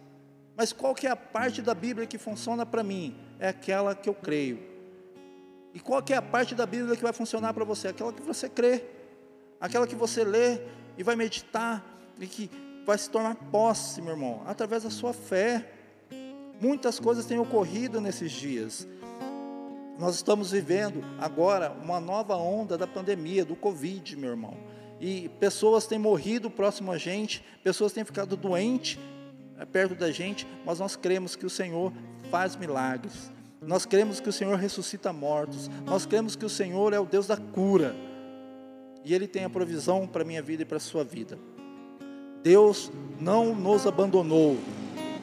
Mas 0.57 0.73
qual 0.73 0.93
que 0.93 1.07
é 1.07 1.11
a 1.11 1.15
parte 1.15 1.63
da 1.63 1.73
Bíblia 1.73 2.05
que 2.05 2.19
funciona 2.19 2.67
para 2.67 2.83
mim? 2.83 3.17
É 3.39 3.47
aquela 3.47 3.95
que 3.95 4.09
eu 4.09 4.15
creio. 4.15 4.59
E 5.73 5.79
qual 5.79 6.03
que 6.03 6.13
é 6.13 6.17
a 6.17 6.23
parte 6.23 6.53
da 6.53 6.67
Bíblia 6.67 6.97
que 6.97 7.03
vai 7.05 7.13
funcionar 7.13 7.55
para 7.55 7.65
você? 7.65 7.87
Aquela 7.87 8.13
que 8.13 8.23
você 8.23 8.49
crê. 8.49 8.83
Aquela 9.61 9.87
que 9.87 9.95
você 9.95 10.25
lê 10.25 10.63
e 10.99 11.05
vai 11.05 11.15
meditar 11.15 11.87
e 12.19 12.27
que 12.27 12.51
vai 12.85 12.99
se 12.99 13.09
tornar 13.09 13.37
posse, 13.37 14.03
meu 14.03 14.15
irmão, 14.15 14.43
através 14.45 14.83
da 14.83 14.91
sua 14.91 15.13
fé. 15.13 15.73
Muitas 16.61 16.99
coisas 16.99 17.25
têm 17.25 17.39
ocorrido 17.39 18.01
nesses 18.01 18.33
dias. 18.33 18.85
Nós 19.97 20.17
estamos 20.17 20.51
vivendo 20.51 21.05
agora 21.21 21.71
uma 21.71 22.01
nova 22.01 22.35
onda 22.35 22.77
da 22.77 22.89
pandemia, 22.89 23.45
do 23.45 23.55
Covid, 23.55 24.17
meu 24.17 24.31
irmão. 24.31 24.70
E 25.01 25.31
pessoas 25.41 25.87
têm 25.87 25.99
morrido 25.99 26.51
próximo 26.51 26.93
a 26.93 26.99
gente, 26.99 27.43
pessoas 27.65 27.93
têm 27.93 28.05
ficado 28.05 28.37
doentes 28.37 28.99
é, 29.59 29.65
perto 29.65 29.95
da 29.95 30.11
gente, 30.11 30.47
mas 30.65 30.79
nós 30.79 30.95
cremos 30.95 31.35
que 31.35 31.47
o 31.47 31.51
Senhor 31.51 31.93
faz 32.31 32.55
milagres. 32.55 33.31
Nós 33.63 33.85
cremos 33.85 34.21
que 34.21 34.29
o 34.29 34.33
Senhor 34.33 34.57
ressuscita 34.59 35.13
mortos. 35.13 35.69
Nós 35.85 36.07
cremos 36.07 36.37
que 36.37 36.45
o 36.45 36.51
Senhor 36.51 36.93
é 36.93 37.01
o 37.01 37.05
Deus 37.05 37.27
da 37.27 37.37
cura. 37.37 37.95
E 39.05 39.15
Ele 39.15 39.27
tem 39.27 39.45
a 39.45 39.51
provisão 39.51 40.07
para 40.07 40.23
a 40.23 40.25
minha 40.25 40.43
vida 40.43 40.63
e 40.63 40.67
para 40.67 40.79
a 40.79 40.81
sua 40.81 41.05
vida. 41.05 41.39
Deus 42.43 42.91
não 43.19 43.55
nos 43.55 43.87
abandonou. 43.87 44.57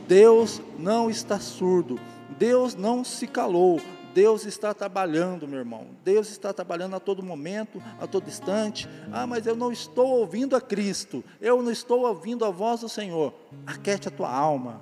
Deus 0.07 0.61
não 0.77 1.09
está 1.09 1.39
surdo. 1.39 1.99
Deus 2.37 2.75
não 2.75 3.03
se 3.03 3.25
calou. 3.25 3.79
Deus 4.17 4.47
está 4.47 4.73
trabalhando, 4.73 5.47
meu 5.47 5.59
irmão. 5.59 5.89
Deus 6.03 6.31
está 6.31 6.51
trabalhando 6.51 6.95
a 6.95 6.99
todo 6.99 7.21
momento, 7.21 7.79
a 7.99 8.07
todo 8.07 8.27
instante. 8.27 8.89
Ah, 9.11 9.27
mas 9.27 9.45
eu 9.45 9.55
não 9.55 9.71
estou 9.71 10.07
ouvindo 10.07 10.55
a 10.55 10.59
Cristo. 10.59 11.23
Eu 11.39 11.61
não 11.61 11.69
estou 11.69 12.01
ouvindo 12.01 12.43
a 12.43 12.49
voz 12.49 12.81
do 12.81 12.89
Senhor. 12.89 13.31
Aquete 13.63 14.07
a 14.07 14.11
tua 14.11 14.35
alma. 14.35 14.81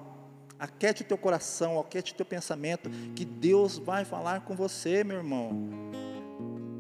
Aquete 0.58 1.02
o 1.02 1.06
teu 1.06 1.18
coração, 1.18 1.78
aquete 1.78 2.14
o 2.14 2.16
teu 2.16 2.26
pensamento, 2.26 2.90
que 3.14 3.26
Deus 3.26 3.78
vai 3.78 4.06
falar 4.06 4.40
com 4.46 4.56
você, 4.56 5.04
meu 5.04 5.18
irmão. 5.18 5.70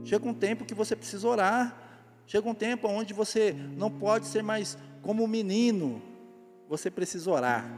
Chega 0.05 0.25
um 0.25 0.33
tempo 0.33 0.63
que 0.63 0.73
você 0.73 0.95
precisa 0.95 1.27
orar. 1.27 1.77
Chega 2.25 2.47
um 2.47 2.55
tempo 2.55 2.87
onde 2.87 3.13
você 3.13 3.53
não 3.75 3.91
pode 3.91 4.27
ser 4.27 4.41
mais 4.41 4.77
como 5.01 5.25
um 5.25 5.27
menino. 5.27 6.01
Você 6.69 6.89
precisa 6.89 7.29
orar. 7.29 7.69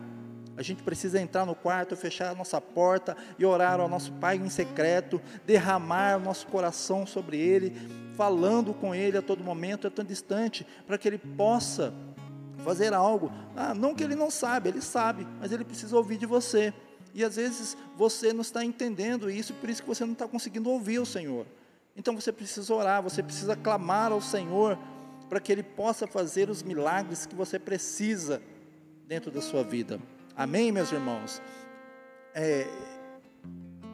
A 0.58 0.64
gente 0.64 0.82
precisa 0.82 1.22
entrar 1.22 1.46
no 1.46 1.54
quarto, 1.54 1.96
fechar 1.96 2.32
a 2.32 2.36
nossa 2.36 2.60
porta 2.60 3.16
e 3.38 3.46
orar 3.46 3.80
ao 3.80 3.88
nosso 3.88 4.12
Pai 4.14 4.38
em 4.38 4.50
secreto, 4.50 5.22
derramar 5.46 6.18
o 6.18 6.20
nosso 6.20 6.48
coração 6.48 7.06
sobre 7.06 7.38
Ele, 7.38 7.74
falando 8.16 8.74
com 8.74 8.96
Ele 8.96 9.20
a 9.20 9.22
todo 9.22 9.44
momento, 9.44 9.86
a 9.86 9.92
todo 9.92 10.12
instante, 10.12 10.66
para 10.88 10.98
que 10.98 11.08
Ele 11.08 11.20
possa 11.20 11.94
fazer 12.64 12.92
algo. 12.92 13.32
Ah, 13.56 13.76
não 13.76 13.94
que 13.94 14.04
Ele 14.04 14.16
não 14.16 14.32
sabe, 14.32 14.70
Ele 14.70 14.82
sabe, 14.82 15.28
mas 15.40 15.52
Ele 15.52 15.64
precisa 15.64 15.96
ouvir 15.96 16.18
de 16.18 16.26
você. 16.26 16.74
E 17.14 17.24
às 17.24 17.36
vezes 17.36 17.78
você 17.96 18.34
não 18.34 18.42
está 18.42 18.66
entendendo 18.66 19.30
isso, 19.30 19.54
por 19.54 19.70
isso 19.70 19.84
que 19.84 19.88
você 19.88 20.06
não 20.06 20.14
está 20.14 20.28
conseguindo 20.28 20.72
ouvir 20.72 20.98
o 20.98 21.06
Senhor. 21.06 21.46
Então 21.96 22.16
você 22.16 22.32
precisa 22.32 22.74
orar, 22.74 23.04
você 23.04 23.22
precisa 23.22 23.56
clamar 23.56 24.12
ao 24.12 24.22
Senhor 24.22 24.76
para 25.30 25.40
que 25.40 25.52
Ele 25.52 25.64
possa 25.64 26.08
fazer 26.08 26.50
os 26.50 26.64
milagres 26.64 27.28
que 27.28 27.36
você 27.36 27.60
precisa 27.60 28.42
dentro 29.08 29.30
da 29.30 29.42
sua 29.42 29.64
vida. 29.64 30.00
Amém, 30.38 30.72
meus 30.72 30.92
irmãos? 30.92 31.42
É, 32.36 32.68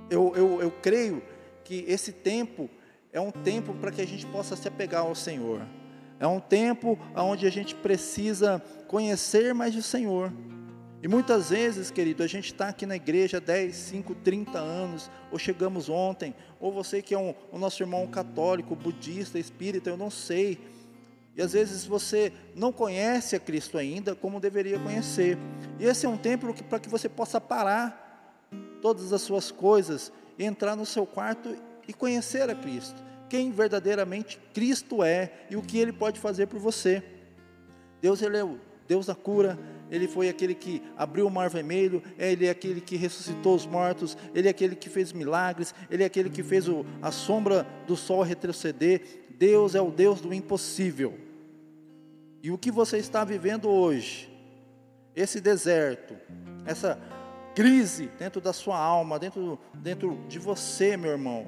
eu, 0.09 0.33
eu, 0.35 0.61
eu 0.61 0.71
creio 0.81 1.23
que 1.63 1.85
esse 1.87 2.11
tempo 2.11 2.69
é 3.13 3.21
um 3.21 3.31
tempo 3.31 3.73
para 3.75 3.89
que 3.93 4.01
a 4.01 4.05
gente 4.05 4.25
possa 4.25 4.57
se 4.57 4.67
apegar 4.67 5.03
ao 5.03 5.15
Senhor. 5.15 5.61
É 6.19 6.27
um 6.27 6.41
tempo 6.41 6.99
onde 7.15 7.47
a 7.47 7.49
gente 7.49 7.73
precisa 7.73 8.61
conhecer 8.89 9.53
mais 9.53 9.73
do 9.73 9.81
Senhor. 9.81 10.33
E 11.01 11.07
muitas 11.07 11.49
vezes, 11.49 11.89
querido, 11.89 12.21
a 12.23 12.27
gente 12.27 12.47
está 12.47 12.67
aqui 12.67 12.85
na 12.85 12.97
igreja 12.97 13.39
10, 13.39 13.73
5, 13.73 14.13
30 14.15 14.59
anos, 14.59 15.09
ou 15.31 15.39
chegamos 15.39 15.87
ontem, 15.87 16.35
ou 16.59 16.73
você 16.73 17.01
que 17.01 17.13
é 17.13 17.17
um, 17.17 17.33
o 17.53 17.57
nosso 17.57 17.81
irmão 17.81 18.05
católico, 18.05 18.75
budista, 18.75 19.39
espírita, 19.39 19.89
eu 19.89 19.95
não 19.95 20.09
sei. 20.09 20.59
E 21.35 21.41
às 21.41 21.53
vezes 21.53 21.85
você 21.85 22.31
não 22.55 22.71
conhece 22.71 23.35
a 23.35 23.39
Cristo 23.39 23.77
ainda 23.77 24.13
como 24.15 24.39
deveria 24.39 24.79
conhecer. 24.79 25.37
E 25.79 25.85
esse 25.85 26.05
é 26.05 26.09
um 26.09 26.17
tempo 26.17 26.53
para 26.69 26.79
que 26.79 26.89
você 26.89 27.09
possa 27.09 27.41
parar 27.41 28.49
todas 28.81 29.11
as 29.11 29.21
suas 29.21 29.49
coisas 29.49 30.11
entrar 30.37 30.75
no 30.75 30.85
seu 30.85 31.05
quarto 31.05 31.55
e 31.87 31.93
conhecer 31.93 32.49
a 32.49 32.55
Cristo. 32.55 33.01
Quem 33.29 33.51
verdadeiramente 33.51 34.39
Cristo 34.53 35.03
é 35.03 35.31
e 35.49 35.55
o 35.55 35.61
que 35.61 35.77
Ele 35.77 35.91
pode 35.91 36.19
fazer 36.19 36.47
por 36.47 36.59
você. 36.59 37.03
Deus, 38.01 38.21
Ele 38.21 38.37
é 38.37 38.43
o 38.43 38.59
Deus 38.87 39.05
da 39.05 39.15
cura, 39.15 39.57
Ele 39.89 40.07
foi 40.07 40.29
aquele 40.29 40.55
que 40.55 40.81
abriu 40.97 41.27
o 41.27 41.31
mar 41.31 41.49
vermelho, 41.49 42.01
Ele 42.17 42.45
é 42.45 42.49
aquele 42.49 42.81
que 42.81 42.95
ressuscitou 42.95 43.55
os 43.55 43.65
mortos, 43.65 44.17
Ele 44.33 44.47
é 44.47 44.51
aquele 44.51 44.75
que 44.75 44.89
fez 44.89 45.13
milagres, 45.13 45.73
Ele 45.89 46.03
é 46.03 46.05
aquele 46.05 46.29
que 46.29 46.41
fez 46.41 46.67
o, 46.67 46.85
a 47.01 47.11
sombra 47.11 47.67
do 47.85 47.95
sol 47.95 48.21
retroceder. 48.23 49.01
Deus 49.37 49.75
é 49.75 49.81
o 49.81 49.91
Deus 49.91 50.21
do 50.21 50.33
impossível. 50.33 51.17
E 52.41 52.51
o 52.51 52.57
que 52.57 52.71
você 52.71 52.97
está 52.97 53.23
vivendo 53.23 53.69
hoje, 53.69 54.29
esse 55.15 55.39
deserto, 55.39 56.15
essa 56.65 56.99
crise 57.55 58.09
dentro 58.17 58.41
da 58.41 58.51
sua 58.51 58.77
alma, 58.77 59.19
dentro, 59.19 59.59
dentro 59.75 60.19
de 60.27 60.39
você, 60.39 60.97
meu 60.97 61.11
irmão, 61.11 61.47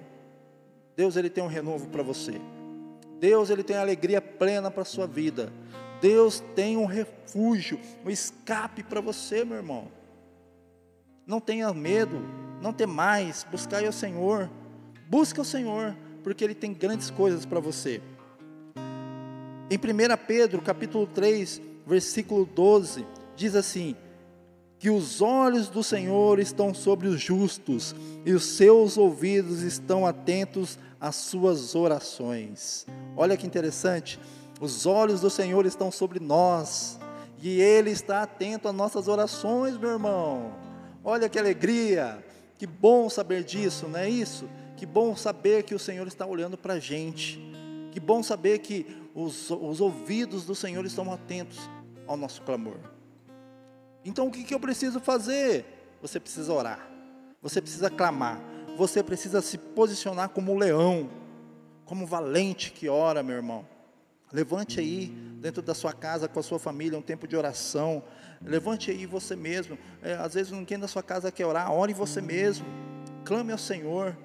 Deus 0.96 1.16
ele 1.16 1.30
tem 1.30 1.44
um 1.44 1.48
renovo 1.48 1.88
para 1.90 2.04
você. 2.04 2.40
Deus 3.20 3.50
ele 3.50 3.64
tem 3.64 3.76
alegria 3.76 4.22
plena 4.22 4.70
para 4.70 4.84
a 4.84 4.86
sua 4.86 5.08
vida. 5.08 5.52
Deus 6.06 6.44
tem 6.54 6.78
um 6.78 6.86
refúgio, 6.86 7.80
um 8.06 8.12
escape 8.12 8.84
para 8.84 9.02
você, 9.02 9.44
meu 9.44 9.58
irmão. 9.58 9.88
Não 11.26 11.40
tenha 11.40 11.74
medo, 11.74 12.22
não 12.62 12.72
tem 12.72 12.86
mais, 12.86 13.44
buscai 13.50 13.88
o 13.88 13.92
Senhor. 13.92 14.48
Busque 15.10 15.42
o 15.42 15.44
Senhor, 15.44 15.98
porque 16.24 16.44
Ele 16.44 16.54
tem 16.54 16.76
grandes 16.76 17.10
coisas 17.10 17.44
para 17.44 17.60
você. 17.60 18.04
Em 19.68 19.78
1 19.78 19.80
Pedro, 20.28 20.62
capítulo 20.62 21.08
3, 21.08 21.60
versículo 21.88 22.46
12, 22.46 23.04
diz 23.36 23.56
assim: 23.56 23.96
que 24.78 24.92
os 24.92 25.24
olhos 25.24 25.70
do 25.70 25.82
Senhor 25.82 26.38
estão 26.38 26.72
sobre 26.72 27.08
os 27.08 27.20
justos 27.20 27.96
e 28.24 28.32
os 28.32 28.46
seus 28.46 28.96
ouvidos 28.96 29.64
estão 29.64 30.06
atentos 30.06 30.78
as 31.02 31.16
suas 31.16 31.74
orações. 31.74 32.86
Olha 33.18 33.36
que 33.36 33.48
interessante, 33.48 34.20
os 34.60 34.86
olhos 34.86 35.22
do 35.22 35.30
Senhor 35.30 35.66
estão 35.66 35.92
sobre 35.92 36.20
nós 36.20 37.00
e 37.42 37.62
Ele 37.62 37.92
está 37.92 38.24
atento 38.24 38.68
às 38.68 38.74
nossas 38.74 39.08
orações, 39.08 39.78
meu 39.78 39.92
irmão. 39.92 40.54
Olha 41.04 41.30
que 41.30 41.38
alegria, 41.38 42.24
que 42.58 42.66
bom 42.66 43.10
saber 43.10 43.44
disso, 43.44 43.88
não 43.88 44.00
é 44.00 44.10
isso? 44.10 44.50
Que 44.78 44.86
bom 44.86 45.16
saber 45.16 45.64
que 45.64 45.76
o 45.76 45.80
Senhor 45.80 46.08
está 46.08 46.26
olhando 46.26 46.58
para 46.58 46.76
a 46.76 46.80
gente. 46.80 47.40
Que 47.92 48.00
bom 48.00 48.24
saber 48.24 48.60
que 48.60 48.86
os, 49.14 49.50
os 49.52 49.80
ouvidos 49.80 50.46
do 50.46 50.56
Senhor 50.56 50.86
estão 50.86 51.12
atentos 51.12 51.70
ao 52.08 52.18
nosso 52.18 52.42
clamor. 52.42 52.78
Então 54.04 54.28
o 54.28 54.32
que, 54.32 54.44
que 54.44 54.54
eu 54.54 54.60
preciso 54.60 55.00
fazer? 55.00 55.66
Você 56.02 56.20
precisa 56.20 56.54
orar, 56.54 56.88
você 57.42 57.62
precisa 57.62 57.90
clamar, 57.90 58.40
você 58.78 59.02
precisa 59.02 59.42
se 59.42 59.58
posicionar 59.58 60.30
como 60.30 60.54
um 60.54 60.58
leão, 60.58 61.10
como 61.86 62.06
valente 62.06 62.72
que 62.72 62.90
ora, 62.90 63.24
meu 63.24 63.36
irmão. 63.36 63.66
Levante 64.36 64.82
aí, 64.82 65.08
dentro 65.40 65.62
da 65.62 65.74
sua 65.74 65.94
casa, 65.94 66.28
com 66.28 66.38
a 66.38 66.44
sua 66.44 66.60
família, 66.60 67.00
um 67.00 67.02
tempo 67.02 67.26
de 67.26 67.38
oração. 67.38 68.04
Levante 68.44 68.92
aí 68.92 69.06
você 69.06 69.34
mesmo. 69.34 69.78
É, 70.04 70.16
às 70.16 70.34
vezes 70.34 70.52
ninguém 70.52 70.78
da 70.78 70.90
sua 70.90 71.02
casa 71.02 71.32
quer 71.32 71.46
orar, 71.46 71.72
ore 71.72 71.94
você 71.94 72.20
mesmo. 72.20 72.66
Clame 73.24 73.54
ao 73.54 73.58
Senhor. 73.58 74.18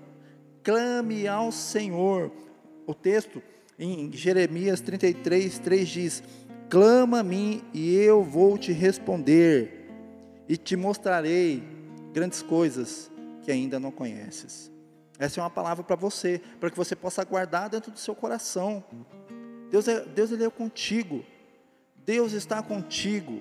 Clame 0.65 1.29
ao 1.29 1.53
Senhor. 1.53 2.33
O 2.89 2.93
texto 2.93 3.41
em 3.79 4.11
Jeremias 4.13 4.81
33, 4.81 5.61
3 5.61 5.89
diz: 5.89 6.23
Clama 6.69 7.21
a 7.21 7.23
mim 7.23 7.63
e 7.73 7.95
eu 7.95 8.25
vou 8.25 8.59
te 8.59 8.73
responder, 8.73 9.89
e 10.49 10.57
te 10.57 10.75
mostrarei 10.75 11.63
grandes 12.13 12.43
coisas 12.43 13.09
que 13.43 13.53
ainda 13.53 13.79
não 13.79 13.93
conheces. 13.93 14.73
Essa 15.21 15.39
é 15.39 15.43
uma 15.45 15.51
palavra 15.51 15.85
para 15.85 15.95
você, 15.95 16.41
para 16.59 16.69
que 16.69 16.77
você 16.77 16.97
possa 16.97 17.23
guardar 17.23 17.69
dentro 17.69 17.93
do 17.93 17.99
seu 18.01 18.17
coração. 18.17 18.83
Deus, 19.71 19.87
é, 19.89 20.01
Deus 20.01 20.33
ele 20.33 20.45
é 20.45 20.51
contigo. 20.51 21.25
Deus 22.05 22.33
está 22.33 22.63
contigo. 22.63 23.41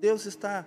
Deus 0.00 0.26
está 0.26 0.66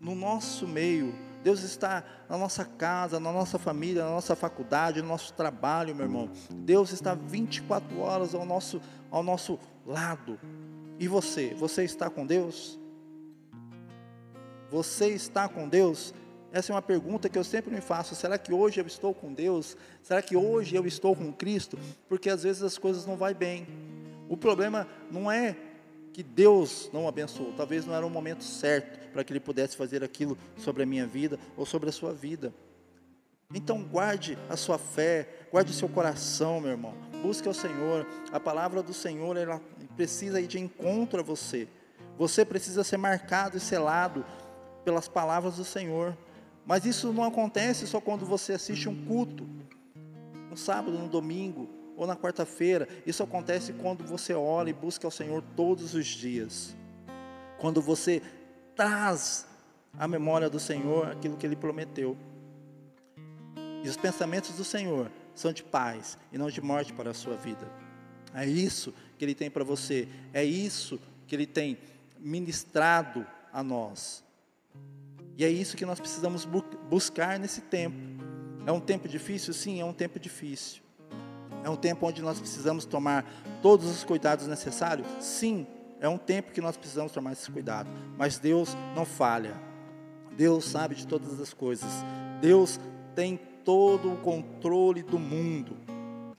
no 0.00 0.14
nosso 0.14 0.66
meio. 0.66 1.14
Deus 1.42 1.62
está 1.62 2.04
na 2.28 2.36
nossa 2.36 2.64
casa, 2.64 3.20
na 3.20 3.32
nossa 3.32 3.58
família, 3.58 4.04
na 4.04 4.10
nossa 4.10 4.34
faculdade, 4.34 5.00
no 5.00 5.08
nosso 5.08 5.32
trabalho, 5.34 5.94
meu 5.94 6.06
irmão. 6.06 6.30
Deus 6.50 6.90
está 6.92 7.14
24 7.14 7.98
horas 8.00 8.34
ao 8.34 8.44
nosso, 8.44 8.80
ao 9.10 9.22
nosso 9.22 9.58
lado. 9.86 10.38
E 10.98 11.06
você? 11.06 11.54
Você 11.54 11.84
está 11.84 12.10
com 12.10 12.26
Deus? 12.26 12.78
Você 14.70 15.08
está 15.08 15.48
com 15.48 15.68
Deus? 15.68 16.12
Essa 16.52 16.72
é 16.72 16.74
uma 16.74 16.82
pergunta 16.82 17.28
que 17.28 17.38
eu 17.38 17.44
sempre 17.44 17.72
me 17.72 17.80
faço. 17.80 18.14
Será 18.14 18.36
que 18.36 18.52
hoje 18.52 18.80
eu 18.80 18.86
estou 18.86 19.14
com 19.14 19.32
Deus? 19.32 19.76
Será 20.02 20.20
que 20.20 20.36
hoje 20.36 20.74
eu 20.74 20.86
estou 20.86 21.14
com 21.14 21.32
Cristo? 21.32 21.78
Porque 22.08 22.28
às 22.28 22.42
vezes 22.42 22.62
as 22.62 22.78
coisas 22.78 23.06
não 23.06 23.16
vão 23.16 23.32
bem. 23.32 23.66
O 24.28 24.36
problema 24.36 24.86
não 25.10 25.30
é 25.30 25.56
que 26.12 26.22
Deus 26.22 26.90
não 26.92 27.06
abençoou, 27.06 27.52
talvez 27.56 27.86
não 27.86 27.94
era 27.94 28.04
o 28.04 28.10
momento 28.10 28.42
certo 28.42 29.08
para 29.10 29.22
que 29.22 29.32
Ele 29.32 29.40
pudesse 29.40 29.76
fazer 29.76 30.02
aquilo 30.02 30.36
sobre 30.56 30.82
a 30.82 30.86
minha 30.86 31.06
vida 31.06 31.38
ou 31.56 31.64
sobre 31.64 31.88
a 31.88 31.92
sua 31.92 32.12
vida. 32.12 32.52
Então 33.54 33.82
guarde 33.82 34.36
a 34.48 34.56
sua 34.56 34.78
fé, 34.78 35.26
guarde 35.50 35.70
o 35.70 35.74
seu 35.74 35.88
coração, 35.88 36.60
meu 36.60 36.70
irmão. 36.70 36.92
Busque 37.22 37.48
ao 37.48 37.54
Senhor. 37.54 38.06
A 38.30 38.38
palavra 38.38 38.82
do 38.82 38.92
Senhor 38.92 39.36
ela 39.36 39.60
precisa 39.96 40.40
ir 40.40 40.46
de 40.46 40.58
encontro 40.58 41.20
a 41.20 41.22
você. 41.22 41.66
Você 42.18 42.44
precisa 42.44 42.84
ser 42.84 42.98
marcado 42.98 43.56
e 43.56 43.60
selado 43.60 44.24
pelas 44.84 45.08
palavras 45.08 45.56
do 45.56 45.64
Senhor. 45.64 46.16
Mas 46.66 46.84
isso 46.84 47.12
não 47.12 47.24
acontece 47.24 47.86
só 47.86 48.00
quando 48.00 48.26
você 48.26 48.52
assiste 48.52 48.88
um 48.88 49.06
culto, 49.06 49.48
no 50.50 50.56
sábado, 50.56 50.98
no 50.98 51.08
domingo, 51.08 51.68
ou 51.98 52.06
na 52.06 52.16
quarta-feira. 52.16 52.88
Isso 53.04 53.22
acontece 53.24 53.72
quando 53.72 54.04
você 54.04 54.32
ora 54.32 54.70
e 54.70 54.72
busca 54.72 55.06
ao 55.06 55.10
Senhor 55.10 55.42
todos 55.56 55.94
os 55.94 56.06
dias. 56.06 56.74
Quando 57.58 57.82
você 57.82 58.22
traz 58.76 59.46
à 59.98 60.06
memória 60.06 60.48
do 60.48 60.60
Senhor 60.60 61.08
aquilo 61.08 61.36
que 61.36 61.44
Ele 61.44 61.56
prometeu. 61.56 62.16
E 63.82 63.88
os 63.88 63.96
pensamentos 63.96 64.56
do 64.56 64.64
Senhor 64.64 65.10
são 65.34 65.52
de 65.52 65.64
paz 65.64 66.16
e 66.32 66.38
não 66.38 66.48
de 66.48 66.60
morte 66.60 66.92
para 66.92 67.10
a 67.10 67.14
sua 67.14 67.34
vida. 67.36 67.68
É 68.32 68.46
isso 68.46 68.94
que 69.18 69.24
Ele 69.24 69.34
tem 69.34 69.50
para 69.50 69.64
você. 69.64 70.08
É 70.32 70.44
isso 70.44 71.00
que 71.26 71.34
Ele 71.34 71.46
tem 71.46 71.76
ministrado 72.20 73.26
a 73.52 73.60
nós. 73.60 74.22
E 75.36 75.44
é 75.44 75.50
isso 75.50 75.76
que 75.76 75.86
nós 75.86 75.98
precisamos 75.98 76.44
buscar 76.44 77.40
nesse 77.40 77.60
tempo. 77.62 77.96
É 78.64 78.70
um 78.70 78.80
tempo 78.80 79.08
difícil? 79.08 79.52
Sim, 79.52 79.80
é 79.80 79.84
um 79.84 79.92
tempo 79.92 80.20
difícil. 80.20 80.82
É 81.64 81.70
um 81.70 81.76
tempo 81.76 82.06
onde 82.06 82.22
nós 82.22 82.38
precisamos 82.38 82.84
tomar 82.84 83.24
todos 83.62 83.86
os 83.88 84.04
cuidados 84.04 84.46
necessários? 84.46 85.06
Sim, 85.20 85.66
é 86.00 86.08
um 86.08 86.18
tempo 86.18 86.52
que 86.52 86.60
nós 86.60 86.76
precisamos 86.76 87.12
tomar 87.12 87.32
esse 87.32 87.50
cuidado. 87.50 87.88
Mas 88.16 88.38
Deus 88.38 88.76
não 88.94 89.04
falha. 89.04 89.54
Deus 90.36 90.64
sabe 90.64 90.94
de 90.94 91.06
todas 91.06 91.40
as 91.40 91.52
coisas. 91.52 91.90
Deus 92.40 92.78
tem 93.14 93.36
todo 93.64 94.12
o 94.12 94.16
controle 94.18 95.02
do 95.02 95.18
mundo. 95.18 95.76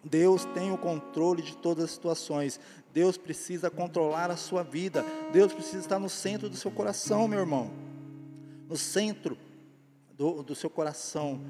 Deus 0.03 0.45
tem 0.45 0.71
o 0.71 0.77
controle 0.77 1.41
de 1.41 1.58
todas 1.58 1.84
as 1.86 1.91
situações. 1.91 2.60
Deus 2.93 3.17
precisa 3.17 3.69
controlar 3.69 4.32
a 4.32 4.38
sua 4.38 4.63
vida. 4.63 5.05
Deus 5.32 5.53
precisa 5.53 5.79
estar 5.79 5.99
no 5.99 6.10
centro 6.10 6.49
do 6.49 6.55
seu 6.55 6.71
coração, 6.71 7.27
meu 7.27 7.39
irmão. 7.39 7.69
No 8.67 8.77
centro 8.77 9.38
do, 10.17 10.41
do 10.43 10.55
seu 10.55 10.69
coração 10.69 11.41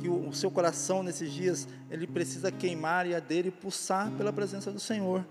que 0.00 0.08
o, 0.08 0.32
seu 0.32 0.50
coração 0.50 1.02
nesses 1.02 1.32
dias 1.32 1.68
ele 1.90 2.06
precisa 2.06 2.50
queimar 2.50 3.06
e 3.06 3.14
arder 3.14 3.46
e 3.46 3.50
pulsar 3.50 4.10
pela 4.12 4.32
presença 4.32 4.72
do 4.72 4.80
Senhor, 4.80 5.24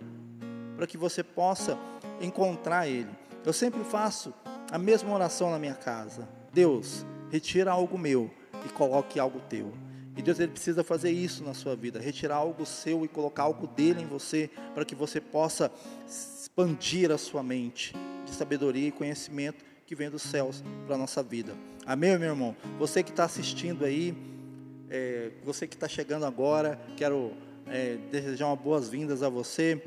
para 0.78 0.88
que 0.88 0.98
você 0.98 1.22
possa 1.22 1.78
encontrar 2.22 2.88
Ele. 2.88 3.10
Eu 3.46 3.52
sempre 3.52 3.84
faço 3.84 4.34
a 4.72 4.78
mesma 4.78 5.14
oração 5.14 5.52
na 5.52 5.60
minha 5.60 5.76
casa. 5.76 6.28
Deus, 6.54 7.06
retira 7.30 7.72
algo 7.72 7.98
meu 7.98 8.32
e 8.66 8.70
coloque 8.70 9.20
algo 9.20 9.42
teu. 9.50 9.74
E 10.16 10.22
Deus 10.22 10.40
ele 10.40 10.52
precisa 10.52 10.84
fazer 10.84 11.12
isso 11.12 11.44
na 11.44 11.54
sua 11.54 11.76
vida, 11.76 12.00
retirar 12.00 12.36
algo 12.36 12.66
seu 12.66 13.04
e 13.04 13.08
colocar 13.08 13.44
algo 13.44 13.68
dele 13.68 14.02
em 14.02 14.06
você, 14.06 14.50
para 14.74 14.86
que 14.86 14.96
você 14.96 15.20
possa 15.20 15.72
expandir 16.08 17.12
a 17.12 17.18
sua 17.18 17.44
mente 17.44 17.94
de 18.26 18.32
sabedoria 18.32 18.88
e 18.88 18.92
conhecimento 18.92 19.66
que 19.86 19.96
vem 19.96 20.10
dos 20.10 20.22
céus 20.22 20.64
para 20.86 20.96
a 20.96 20.98
nossa 20.98 21.22
vida. 21.22 21.54
Amém, 21.86 22.18
meu 22.18 22.30
irmão? 22.30 22.56
Você 22.80 23.04
que 23.04 23.10
está 23.10 23.26
assistindo 23.26 23.84
aí, 23.84 24.16
é, 24.94 25.32
você 25.44 25.66
que 25.66 25.74
está 25.74 25.88
chegando 25.88 26.24
agora, 26.24 26.80
quero 26.96 27.32
é, 27.66 27.98
desejar 28.12 28.46
uma 28.46 28.56
boas-vindas 28.56 29.24
a 29.24 29.30
você. 29.30 29.82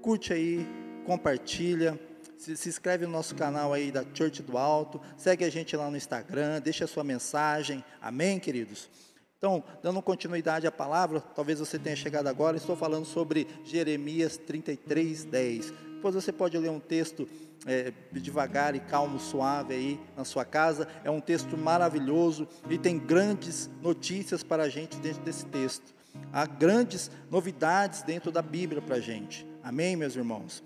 Curte 0.00 0.32
aí, 0.32 0.64
compartilha, 1.04 1.98
se, 2.38 2.56
se, 2.56 2.68
inscreve 2.68 3.06
no 3.06 3.12
nosso 3.12 3.34
canal 3.34 3.72
aí 3.72 3.90
da 3.90 4.04
Church 4.14 4.44
do 4.44 4.56
Alto, 4.56 5.00
segue 5.16 5.44
a 5.44 5.50
gente 5.50 5.76
lá 5.76 5.90
no 5.90 5.96
Instagram, 5.96 6.60
deixa 6.60 6.84
a 6.84 6.88
sua 6.88 7.02
mensagem. 7.02 7.84
Amém, 8.00 8.38
queridos? 8.38 8.88
Então, 9.36 9.64
dando 9.82 10.00
continuidade 10.00 10.64
à 10.64 10.70
palavra, 10.70 11.20
talvez 11.20 11.58
você 11.58 11.76
tenha 11.76 11.96
chegado 11.96 12.28
agora, 12.28 12.56
estou 12.56 12.76
falando 12.76 13.04
sobre 13.04 13.48
Jeremias 13.64 14.36
33, 14.36 15.24
10. 15.24 15.72
Depois 16.06 16.24
você 16.24 16.30
pode 16.30 16.56
ler 16.56 16.70
um 16.70 16.78
texto 16.78 17.28
é, 17.66 17.92
devagar 18.12 18.76
e 18.76 18.78
calmo, 18.78 19.18
suave 19.18 19.74
aí 19.74 20.00
na 20.16 20.24
sua 20.24 20.44
casa. 20.44 20.86
É 21.02 21.10
um 21.10 21.20
texto 21.20 21.58
maravilhoso 21.58 22.46
e 22.70 22.78
tem 22.78 22.96
grandes 22.96 23.68
notícias 23.82 24.44
para 24.44 24.62
a 24.62 24.68
gente 24.68 24.98
dentro 24.98 25.20
desse 25.24 25.44
texto. 25.46 25.92
Há 26.32 26.46
grandes 26.46 27.10
novidades 27.28 28.02
dentro 28.02 28.30
da 28.30 28.40
Bíblia 28.40 28.80
para 28.80 28.94
a 28.94 29.00
gente. 29.00 29.44
Amém, 29.64 29.96
meus 29.96 30.14
irmãos? 30.14 30.62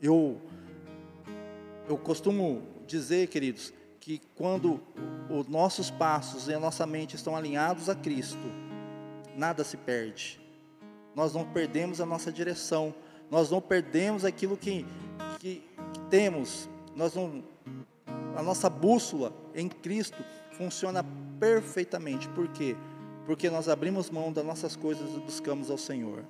Eu, 0.00 0.40
eu 1.86 1.98
costumo 1.98 2.62
dizer, 2.86 3.26
queridos, 3.26 3.74
que 4.00 4.22
quando 4.34 4.80
os 5.28 5.46
nossos 5.48 5.90
passos 5.90 6.48
e 6.48 6.54
a 6.54 6.58
nossa 6.58 6.86
mente 6.86 7.14
estão 7.14 7.36
alinhados 7.36 7.90
a 7.90 7.94
Cristo, 7.94 8.50
nada 9.36 9.64
se 9.64 9.76
perde. 9.76 10.40
Nós 11.14 11.34
não 11.34 11.44
perdemos 11.44 12.00
a 12.00 12.06
nossa 12.06 12.32
direção, 12.32 12.94
nós 13.32 13.50
não 13.50 13.62
perdemos 13.62 14.26
aquilo 14.26 14.58
que, 14.58 14.84
que, 15.40 15.62
que 15.94 16.00
temos, 16.10 16.68
nós 16.94 17.14
não, 17.14 17.42
a 18.36 18.42
nossa 18.42 18.68
bússola 18.68 19.32
em 19.54 19.70
Cristo 19.70 20.22
funciona 20.52 21.02
perfeitamente. 21.40 22.28
Por 22.28 22.46
quê? 22.48 22.76
Porque 23.24 23.48
nós 23.48 23.70
abrimos 23.70 24.10
mão 24.10 24.30
das 24.30 24.44
nossas 24.44 24.76
coisas 24.76 25.16
e 25.16 25.18
buscamos 25.18 25.70
ao 25.70 25.78
Senhor. 25.78 26.26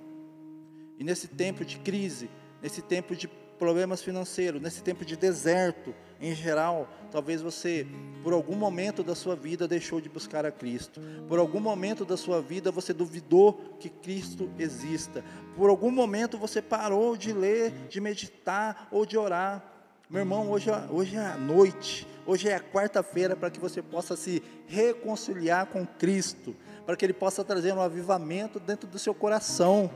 E 0.97 1.03
nesse 1.03 1.27
tempo 1.27 1.65
de 1.65 1.77
crise, 1.79 2.29
nesse 2.61 2.81
tempo 2.81 3.17
de 3.17 3.29
problemas 3.57 4.01
financeiros, 4.01 4.61
nesse 4.61 4.83
tempo 4.83 5.05
de 5.05 5.15
deserto, 5.15 5.93
em 6.19 6.33
geral, 6.33 6.87
talvez 7.11 7.41
você, 7.41 7.85
por 8.23 8.33
algum 8.33 8.55
momento 8.55 9.03
da 9.03 9.15
sua 9.15 9.35
vida, 9.35 9.67
deixou 9.67 9.99
de 9.99 10.09
buscar 10.09 10.45
a 10.45 10.51
Cristo. 10.51 11.01
Por 11.27 11.39
algum 11.39 11.59
momento 11.59 12.05
da 12.05 12.17
sua 12.17 12.41
vida, 12.41 12.71
você 12.71 12.93
duvidou 12.93 13.53
que 13.79 13.89
Cristo 13.89 14.49
exista. 14.57 15.23
Por 15.55 15.69
algum 15.69 15.91
momento, 15.91 16.37
você 16.37 16.61
parou 16.61 17.15
de 17.17 17.33
ler, 17.33 17.71
de 17.89 17.99
meditar 17.99 18.87
ou 18.91 19.05
de 19.05 19.17
orar. 19.17 19.63
Meu 20.09 20.21
irmão, 20.21 20.49
hoje, 20.49 20.69
hoje 20.91 21.15
é 21.15 21.25
a 21.25 21.37
noite, 21.37 22.07
Hoje 22.25 22.47
é 22.47 22.55
a 22.55 22.59
quarta-feira 22.59 23.35
para 23.35 23.49
que 23.49 23.59
você 23.59 23.81
possa 23.81 24.15
se 24.15 24.41
reconciliar 24.65 25.65
com 25.65 25.85
Cristo, 25.85 26.55
para 26.85 26.95
que 26.95 27.05
Ele 27.05 27.13
possa 27.13 27.43
trazer 27.43 27.73
um 27.73 27.81
avivamento 27.81 28.61
dentro 28.61 28.87
do 28.87 28.97
seu 28.97 29.13
coração. 29.13 29.91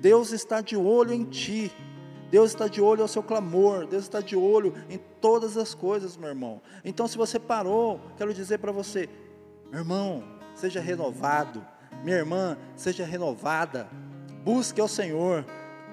Deus 0.00 0.32
está 0.32 0.60
de 0.60 0.76
olho 0.76 1.12
em 1.12 1.24
ti. 1.24 1.70
Deus 2.30 2.50
está 2.50 2.68
de 2.68 2.80
olho 2.80 3.02
ao 3.02 3.08
seu 3.08 3.22
clamor, 3.22 3.86
Deus 3.86 4.04
está 4.04 4.20
de 4.20 4.36
olho 4.36 4.74
em 4.90 4.98
todas 5.20 5.56
as 5.56 5.74
coisas, 5.74 6.16
meu 6.16 6.28
irmão. 6.28 6.60
Então, 6.84 7.08
se 7.08 7.16
você 7.16 7.38
parou, 7.38 8.00
quero 8.16 8.34
dizer 8.34 8.58
para 8.58 8.72
você, 8.72 9.08
meu 9.70 9.80
irmão, 9.80 10.24
seja 10.54 10.80
renovado, 10.80 11.64
minha 12.04 12.16
irmã, 12.16 12.56
seja 12.76 13.04
renovada, 13.04 13.88
busque 14.44 14.80
ao 14.80 14.88
Senhor, 14.88 15.44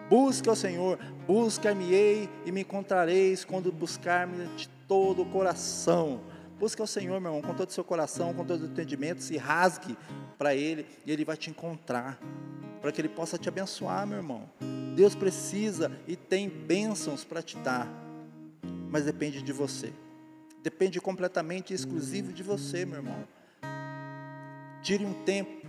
busque 0.10 0.50
ao 0.50 0.56
Senhor, 0.56 1.00
buscar-me-ei 1.26 2.30
e 2.46 2.52
me 2.52 2.62
encontrareis 2.62 3.46
quando 3.46 3.72
buscar-me 3.72 4.46
de 4.56 4.68
todo 4.88 5.22
o 5.22 5.26
coração. 5.26 6.22
Busque 6.60 6.82
ao 6.82 6.88
Senhor, 6.88 7.20
meu 7.20 7.32
irmão, 7.32 7.42
com 7.42 7.54
todo 7.54 7.70
o 7.70 7.74
seu 7.74 7.84
coração, 7.84 8.34
com 8.34 8.46
todo 8.46 8.62
o 8.62 8.66
entendimento, 8.66 9.22
se 9.22 9.38
rasgue 9.38 9.98
para 10.38 10.56
Ele 10.56 10.86
e 11.06 11.12
Ele 11.12 11.26
vai 11.26 11.38
te 11.38 11.50
encontrar, 11.50 12.18
para 12.82 12.92
que 12.92 13.02
Ele 13.02 13.10
possa 13.10 13.38
te 13.38 13.50
abençoar, 13.50 14.06
meu 14.08 14.18
irmão. 14.18 14.50
Deus 14.96 15.14
precisa 15.14 15.92
e 16.08 16.16
tem 16.16 16.48
bênçãos 16.48 17.26
para 17.26 17.42
te 17.42 17.58
dar, 17.58 17.86
mas 18.90 19.04
depende 19.04 19.42
de 19.42 19.52
você. 19.52 19.92
Depende 20.64 21.02
completamente 21.02 21.72
e 21.72 21.76
exclusivo 21.76 22.32
de 22.32 22.42
você, 22.42 22.86
meu 22.86 23.00
irmão. 23.00 23.28
Tire 24.82 25.06
um 25.06 25.14
tempo 25.26 25.68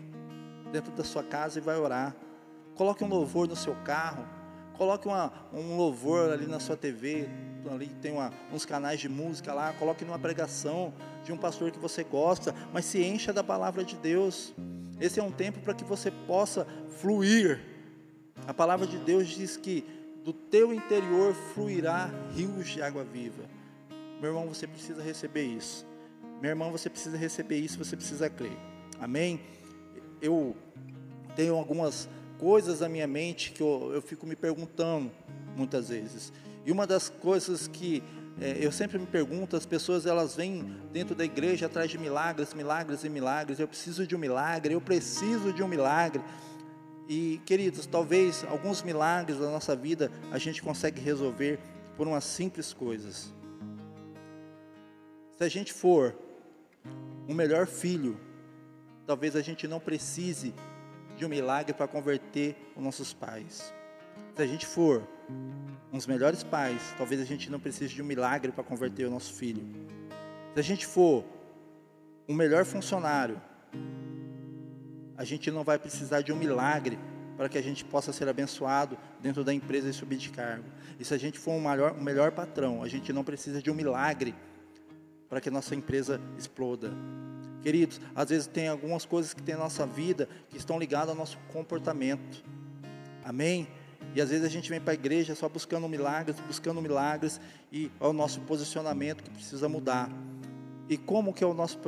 dentro 0.70 0.92
da 0.92 1.02
sua 1.02 1.24
casa 1.24 1.58
e 1.58 1.60
vai 1.60 1.76
orar. 1.76 2.14
Coloque 2.76 3.02
um 3.02 3.08
louvor 3.08 3.48
no 3.48 3.56
seu 3.56 3.74
carro. 3.84 4.24
Coloque 4.74 5.08
uma, 5.08 5.32
um 5.52 5.76
louvor 5.76 6.30
ali 6.30 6.46
na 6.46 6.60
sua 6.60 6.76
TV. 6.76 7.28
Ali 7.68 7.88
tem 8.00 8.12
uma, 8.12 8.32
uns 8.52 8.64
canais 8.64 9.00
de 9.00 9.08
música 9.08 9.52
lá. 9.52 9.72
Coloque 9.72 10.04
numa 10.04 10.18
pregação 10.18 10.94
de 11.24 11.32
um 11.32 11.36
pastor 11.36 11.72
que 11.72 11.78
você 11.78 12.04
gosta. 12.04 12.54
Mas 12.72 12.84
se 12.84 13.02
encha 13.02 13.32
da 13.32 13.42
palavra 13.42 13.84
de 13.84 13.96
Deus. 13.96 14.54
Esse 15.00 15.18
é 15.18 15.22
um 15.22 15.32
tempo 15.32 15.60
para 15.60 15.74
que 15.74 15.84
você 15.84 16.10
possa 16.10 16.66
fluir 17.00 17.75
a 18.46 18.54
palavra 18.54 18.86
de 18.86 18.96
Deus 18.98 19.28
diz 19.28 19.56
que 19.56 19.84
do 20.24 20.32
teu 20.32 20.72
interior 20.72 21.34
fluirá 21.54 22.10
rios 22.34 22.68
de 22.68 22.82
água 22.82 23.04
viva. 23.04 23.42
Meu 24.20 24.30
irmão, 24.30 24.46
você 24.46 24.66
precisa 24.66 25.02
receber 25.02 25.44
isso. 25.44 25.86
Meu 26.40 26.50
irmão, 26.50 26.70
você 26.70 26.88
precisa 26.88 27.16
receber 27.16 27.58
isso, 27.58 27.78
você 27.78 27.96
precisa 27.96 28.28
crer. 28.28 28.56
Amém? 29.00 29.40
Eu 30.20 30.56
tenho 31.34 31.54
algumas 31.54 32.08
coisas 32.38 32.80
na 32.80 32.88
minha 32.88 33.06
mente 33.06 33.52
que 33.52 33.62
eu, 33.62 33.90
eu 33.94 34.02
fico 34.02 34.26
me 34.26 34.36
perguntando 34.36 35.10
muitas 35.56 35.88
vezes. 35.88 36.32
E 36.64 36.72
uma 36.72 36.86
das 36.86 37.08
coisas 37.08 37.68
que 37.68 38.02
é, 38.40 38.58
eu 38.60 38.70
sempre 38.70 38.98
me 38.98 39.06
pergunto, 39.06 39.56
as 39.56 39.64
pessoas 39.64 40.04
elas 40.04 40.36
vêm 40.36 40.76
dentro 40.92 41.14
da 41.14 41.24
igreja 41.24 41.66
atrás 41.66 41.90
de 41.90 41.96
milagres, 41.96 42.52
milagres 42.52 43.02
e 43.04 43.08
milagres. 43.08 43.58
Eu 43.58 43.68
preciso 43.68 44.06
de 44.06 44.14
um 44.14 44.18
milagre, 44.18 44.74
eu 44.74 44.80
preciso 44.80 45.52
de 45.52 45.62
um 45.62 45.68
milagre. 45.68 46.22
E, 47.08 47.40
queridos, 47.44 47.86
talvez 47.86 48.44
alguns 48.48 48.82
milagres 48.82 49.38
da 49.38 49.48
nossa 49.50 49.76
vida 49.76 50.10
a 50.32 50.38
gente 50.38 50.60
consegue 50.60 51.00
resolver 51.00 51.58
por 51.96 52.06
umas 52.06 52.24
simples 52.24 52.72
coisas. 52.72 53.32
Se 55.36 55.44
a 55.44 55.48
gente 55.48 55.72
for 55.72 56.16
um 57.28 57.34
melhor 57.34 57.66
filho, 57.66 58.18
talvez 59.06 59.36
a 59.36 59.42
gente 59.42 59.68
não 59.68 59.78
precise 59.78 60.54
de 61.16 61.24
um 61.24 61.28
milagre 61.28 61.72
para 61.72 61.86
converter 61.86 62.56
os 62.76 62.82
nossos 62.82 63.12
pais. 63.12 63.72
Se 64.34 64.42
a 64.42 64.46
gente 64.46 64.66
for 64.66 65.06
uns 65.92 66.06
melhores 66.06 66.42
pais, 66.42 66.94
talvez 66.98 67.20
a 67.20 67.24
gente 67.24 67.50
não 67.50 67.60
precise 67.60 67.94
de 67.94 68.02
um 68.02 68.04
milagre 68.04 68.52
para 68.52 68.64
converter 68.64 69.06
o 69.06 69.10
nosso 69.10 69.32
filho. 69.32 69.62
Se 70.54 70.60
a 70.60 70.62
gente 70.62 70.86
for 70.86 71.24
um 72.28 72.34
melhor 72.34 72.64
funcionário, 72.64 73.40
a 75.16 75.24
gente 75.24 75.50
não 75.50 75.64
vai 75.64 75.78
precisar 75.78 76.20
de 76.20 76.32
um 76.32 76.36
milagre 76.36 76.98
para 77.36 77.48
que 77.48 77.58
a 77.58 77.62
gente 77.62 77.84
possa 77.84 78.12
ser 78.12 78.28
abençoado 78.28 78.96
dentro 79.20 79.44
da 79.44 79.52
empresa 79.52 79.88
e 79.88 79.92
subir 79.92 80.16
de 80.16 80.30
cargo. 80.30 80.64
E 80.98 81.04
se 81.04 81.12
a 81.12 81.18
gente 81.18 81.38
for 81.38 81.52
um 81.52 81.60
melhor, 81.60 81.92
um 81.92 82.02
melhor 82.02 82.32
patrão, 82.32 82.82
a 82.82 82.88
gente 82.88 83.12
não 83.12 83.22
precisa 83.22 83.60
de 83.60 83.70
um 83.70 83.74
milagre 83.74 84.34
para 85.28 85.40
que 85.40 85.48
a 85.48 85.52
nossa 85.52 85.74
empresa 85.74 86.20
exploda. 86.38 86.92
Queridos, 87.62 88.00
às 88.14 88.30
vezes 88.30 88.46
tem 88.46 88.68
algumas 88.68 89.04
coisas 89.04 89.34
que 89.34 89.42
tem 89.42 89.54
na 89.54 89.62
nossa 89.62 89.86
vida 89.86 90.28
que 90.48 90.56
estão 90.56 90.78
ligadas 90.78 91.10
ao 91.10 91.16
nosso 91.16 91.36
comportamento. 91.52 92.44
Amém? 93.24 93.68
E 94.14 94.20
às 94.20 94.30
vezes 94.30 94.44
a 94.44 94.48
gente 94.48 94.70
vem 94.70 94.80
para 94.80 94.92
a 94.92 94.94
igreja 94.94 95.34
só 95.34 95.48
buscando 95.48 95.88
milagres, 95.88 96.38
buscando 96.46 96.80
milagres 96.80 97.40
e 97.72 97.90
é 98.00 98.06
o 98.06 98.12
nosso 98.12 98.40
posicionamento 98.42 99.22
que 99.22 99.30
precisa 99.30 99.68
mudar. 99.68 100.08
E 100.88 100.96
como 100.96 101.34
que 101.34 101.42
é 101.42 101.46
o 101.46 101.52
nosso 101.52 101.78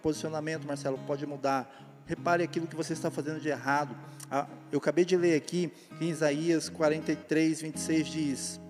posicionamento, 0.00 0.66
Marcelo, 0.66 0.98
pode 1.06 1.26
mudar? 1.26 1.68
Repare 2.06 2.42
aquilo 2.42 2.66
que 2.66 2.76
você 2.76 2.92
está 2.92 3.10
fazendo 3.10 3.40
de 3.40 3.48
errado. 3.48 3.96
Ah, 4.30 4.46
eu 4.72 4.78
acabei 4.78 5.04
de 5.04 5.16
ler 5.16 5.36
aqui 5.36 5.72
em 6.00 6.10
Isaías 6.10 6.68
43, 6.68 7.60
26 7.62 8.06
diz: 8.06 8.60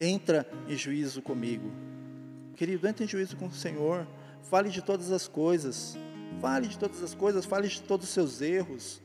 Entra 0.00 0.46
em 0.68 0.76
juízo 0.76 1.22
comigo. 1.22 1.70
Querido, 2.56 2.86
entre 2.86 3.04
em 3.04 3.08
juízo 3.08 3.36
com 3.36 3.46
o 3.46 3.52
Senhor. 3.52 4.06
Fale 4.42 4.68
de 4.68 4.82
todas 4.82 5.10
as 5.10 5.26
coisas. 5.26 5.96
Fale 6.40 6.68
de 6.68 6.78
todas 6.78 7.02
as 7.02 7.14
coisas. 7.14 7.44
Fale 7.44 7.68
de 7.68 7.82
todos 7.82 8.06
os 8.06 8.12
seus 8.12 8.40
erros. 8.40 9.00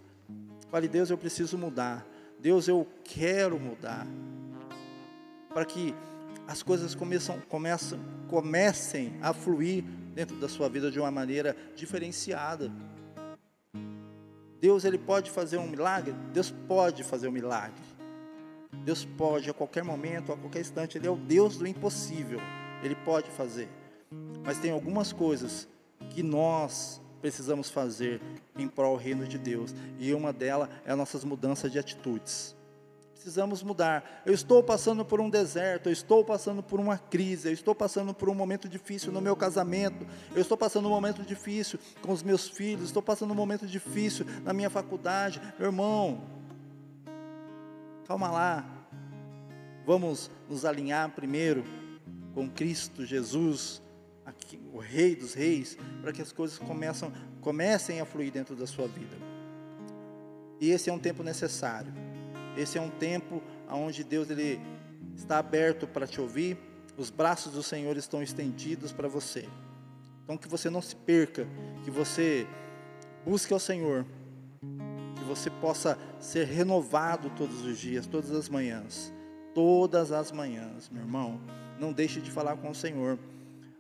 Fale, 0.70 0.88
Deus, 0.88 1.10
eu 1.10 1.18
preciso 1.18 1.58
mudar. 1.58 2.06
Deus, 2.40 2.68
eu 2.68 2.88
quero 3.04 3.60
mudar. 3.60 4.06
Para 5.54 5.66
que 5.66 5.96
as 6.48 6.62
coisas 6.62 6.94
começam, 6.94 7.40
começam, 7.50 8.00
comecem 8.28 9.14
a 9.22 9.34
fluir 9.34 9.84
dentro 10.14 10.36
da 10.38 10.48
sua 10.48 10.70
vida 10.70 10.92
de 10.92 11.00
uma 11.00 11.10
maneira 11.10 11.56
diferenciada. 11.76 12.72
Deus 14.60 14.84
ele 14.84 14.98
pode 14.98 15.32
fazer 15.32 15.58
um 15.58 15.68
milagre? 15.68 16.14
Deus 16.34 16.54
pode 16.68 17.04
fazer 17.04 17.28
um 17.28 17.32
milagre. 17.32 17.82
Deus 18.84 19.06
pode 19.06 19.50
a 19.50 19.54
qualquer 19.54 19.84
momento, 19.84 20.32
a 20.32 20.38
qualquer 20.38 20.62
instante, 20.62 20.98
ele 20.98 21.08
é 21.08 21.12
o 21.12 21.16
Deus 21.16 21.58
do 21.58 21.68
impossível. 21.68 22.40
Ele 22.84 22.96
pode 22.96 23.30
fazer. 23.32 23.70
Mas 24.44 24.58
tem 24.58 24.72
algumas 24.72 25.12
coisas 25.12 25.68
que 26.10 26.24
nós 26.24 27.02
precisamos 27.22 27.70
fazer 27.70 28.22
em 28.58 28.68
prol 28.68 28.98
do 28.98 29.04
reino 29.04 29.28
de 29.28 29.38
Deus, 29.38 29.76
e 29.98 30.14
uma 30.14 30.32
delas 30.32 30.70
é 30.86 30.92
as 30.92 30.98
nossas 30.98 31.24
mudanças 31.24 31.72
de 31.72 31.78
atitudes 31.78 32.56
precisamos 33.20 33.62
mudar. 33.62 34.24
Eu 34.26 34.34
estou 34.34 34.64
passando 34.64 35.04
por 35.04 35.20
um 35.20 35.30
deserto, 35.30 35.90
eu 35.90 35.94
estou 35.94 36.24
passando 36.24 36.64
por 36.64 36.80
uma 36.80 36.98
crise, 36.98 37.50
eu 37.50 37.54
estou 37.54 37.76
passando 37.76 38.14
por 38.14 38.30
um 38.30 38.34
momento 38.34 38.70
difícil 38.70 39.12
no 39.12 39.20
meu 39.20 39.36
casamento, 39.36 40.08
eu 40.34 40.42
estou 40.42 40.58
passando 40.58 40.88
um 40.88 40.92
momento 40.92 41.22
difícil 41.22 41.78
com 42.02 42.14
os 42.14 42.24
meus 42.24 42.48
filhos, 42.48 42.86
estou 42.86 43.02
passando 43.02 43.32
um 43.32 43.36
momento 43.36 43.68
difícil 43.68 44.26
na 44.46 44.54
minha 44.54 44.70
faculdade. 44.70 45.42
Meu 45.60 45.68
irmão, 45.68 46.24
calma 48.08 48.32
lá. 48.32 48.66
Vamos 49.86 50.32
nos 50.48 50.64
alinhar 50.64 51.10
primeiro 51.10 51.66
com 52.34 52.50
Cristo 52.50 53.06
Jesus, 53.06 53.82
aqui, 54.26 54.62
o 54.72 54.78
Rei 54.78 55.14
dos 55.14 55.34
Reis, 55.34 55.78
para 56.02 56.14
que 56.14 56.22
as 56.22 56.32
coisas 56.32 56.58
começam, 56.58 57.12
comecem 57.42 58.00
a 58.00 58.06
fluir 58.06 58.32
dentro 58.32 58.56
da 58.56 58.66
sua 58.66 58.88
vida. 58.88 59.18
E 60.62 60.70
esse 60.70 60.90
é 60.90 60.94
um 60.94 61.00
tempo 61.00 61.22
necessário. 61.22 61.92
Esse 62.60 62.78
é 62.78 62.82
um 62.82 62.90
tempo 62.90 63.42
onde 63.72 64.04
Deus 64.04 64.30
ele 64.30 64.60
está 65.16 65.38
aberto 65.38 65.88
para 65.88 66.06
te 66.06 66.20
ouvir, 66.20 66.58
os 66.98 67.10
braços 67.10 67.54
do 67.54 67.64
Senhor 67.64 67.96
estão 67.96 68.22
estendidos 68.22 68.92
para 68.92 69.08
você. 69.08 69.48
Então 70.22 70.38
que 70.38 70.46
você 70.46 70.70
não 70.70 70.82
se 70.82 70.94
perca, 70.94 71.48
que 71.86 71.90
você 71.90 72.46
busque 73.26 73.54
ao 73.54 73.62
Senhor, 73.62 74.06
que 75.16 75.24
você 75.24 75.50
possa 75.50 75.98
ser 76.20 76.48
renovado 76.48 77.30
todos 77.30 77.64
os 77.66 77.80
dias, 77.80 78.06
todas 78.06 78.32
as 78.32 78.50
manhãs, 78.50 79.14
todas 79.56 80.12
as 80.12 80.30
manhãs, 80.30 80.90
meu 80.90 81.04
irmão. 81.04 81.40
Não 81.80 81.94
deixe 81.94 82.20
de 82.20 82.30
falar 82.30 82.58
com 82.58 82.72
o 82.72 82.76
Senhor. 82.76 83.18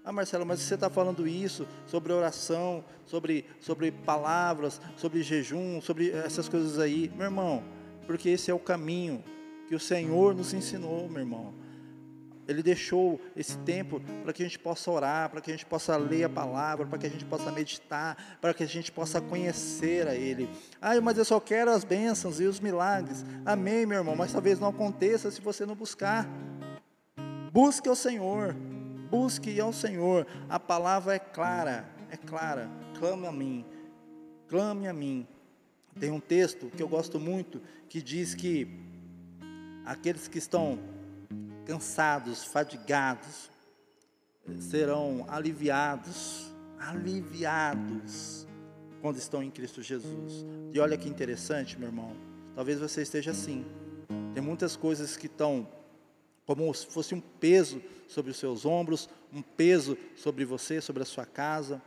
Ah, 0.05 0.13
Marcelo, 0.13 0.45
mas 0.45 0.61
você 0.61 0.75
está 0.75 0.89
falando 0.89 1.27
isso 1.27 1.67
sobre 1.85 2.13
oração, 2.13 2.81
sobre, 3.05 3.45
sobre 3.59 3.91
palavras, 3.91 4.79
sobre 4.95 5.21
jejum, 5.21 5.81
sobre 5.81 6.11
essas 6.11 6.47
coisas 6.47 6.79
aí. 6.79 7.11
Meu 7.13 7.25
irmão, 7.25 7.61
porque 8.09 8.29
esse 8.29 8.49
é 8.49 8.53
o 8.55 8.57
caminho 8.57 9.23
que 9.67 9.75
o 9.75 9.79
Senhor 9.79 10.33
nos 10.33 10.51
ensinou, 10.51 11.07
meu 11.07 11.19
irmão. 11.19 11.53
Ele 12.47 12.63
deixou 12.63 13.21
esse 13.35 13.55
tempo 13.59 14.01
para 14.23 14.33
que 14.33 14.41
a 14.41 14.45
gente 14.47 14.57
possa 14.57 14.89
orar, 14.89 15.29
para 15.29 15.39
que 15.39 15.51
a 15.51 15.53
gente 15.53 15.67
possa 15.67 15.95
ler 15.95 16.23
a 16.23 16.29
palavra, 16.29 16.87
para 16.87 16.97
que 16.97 17.05
a 17.05 17.09
gente 17.09 17.23
possa 17.23 17.51
meditar, 17.51 18.39
para 18.41 18.51
que 18.51 18.63
a 18.63 18.67
gente 18.67 18.91
possa 18.91 19.21
conhecer 19.21 20.07
a 20.07 20.15
Ele. 20.15 20.49
Ah, 20.81 20.99
mas 20.99 21.19
eu 21.19 21.23
só 21.23 21.39
quero 21.39 21.69
as 21.69 21.83
bênçãos 21.83 22.39
e 22.39 22.45
os 22.45 22.59
milagres. 22.59 23.23
Amém, 23.45 23.85
meu 23.85 23.99
irmão, 23.99 24.15
mas 24.15 24.33
talvez 24.33 24.59
não 24.59 24.69
aconteça 24.69 25.29
se 25.29 25.39
você 25.39 25.63
não 25.63 25.75
buscar. 25.75 26.27
Busque 27.53 27.87
ao 27.87 27.95
Senhor, 27.95 28.55
busque 29.11 29.61
ao 29.61 29.71
Senhor. 29.71 30.25
A 30.49 30.59
palavra 30.59 31.13
é 31.13 31.19
clara, 31.19 31.87
é 32.09 32.17
clara. 32.17 32.71
Clame 32.97 33.27
a 33.27 33.31
mim, 33.31 33.63
clame 34.47 34.87
a 34.87 34.93
mim 34.93 35.27
tem 35.99 36.11
um 36.11 36.19
texto 36.19 36.69
que 36.69 36.81
eu 36.81 36.87
gosto 36.87 37.19
muito 37.19 37.61
que 37.89 38.01
diz 38.01 38.33
que 38.33 38.67
aqueles 39.85 40.27
que 40.27 40.37
estão 40.37 40.79
cansados, 41.65 42.43
fadigados, 42.43 43.51
serão 44.59 45.25
aliviados, 45.27 46.51
aliviados 46.79 48.47
quando 49.01 49.17
estão 49.17 49.43
em 49.43 49.51
Cristo 49.51 49.81
Jesus. 49.81 50.45
E 50.73 50.79
olha 50.79 50.97
que 50.97 51.07
interessante, 51.07 51.77
meu 51.77 51.89
irmão. 51.89 52.15
Talvez 52.55 52.79
você 52.79 53.01
esteja 53.01 53.31
assim. 53.31 53.65
Tem 54.33 54.41
muitas 54.41 54.75
coisas 54.75 55.15
que 55.15 55.27
estão 55.27 55.67
como 56.45 56.73
se 56.73 56.87
fosse 56.87 57.13
um 57.13 57.21
peso 57.21 57.81
sobre 58.07 58.31
os 58.31 58.37
seus 58.37 58.65
ombros, 58.65 59.07
um 59.31 59.41
peso 59.41 59.97
sobre 60.15 60.43
você, 60.43 60.81
sobre 60.81 61.03
a 61.03 61.05
sua 61.05 61.25
casa. 61.25 61.81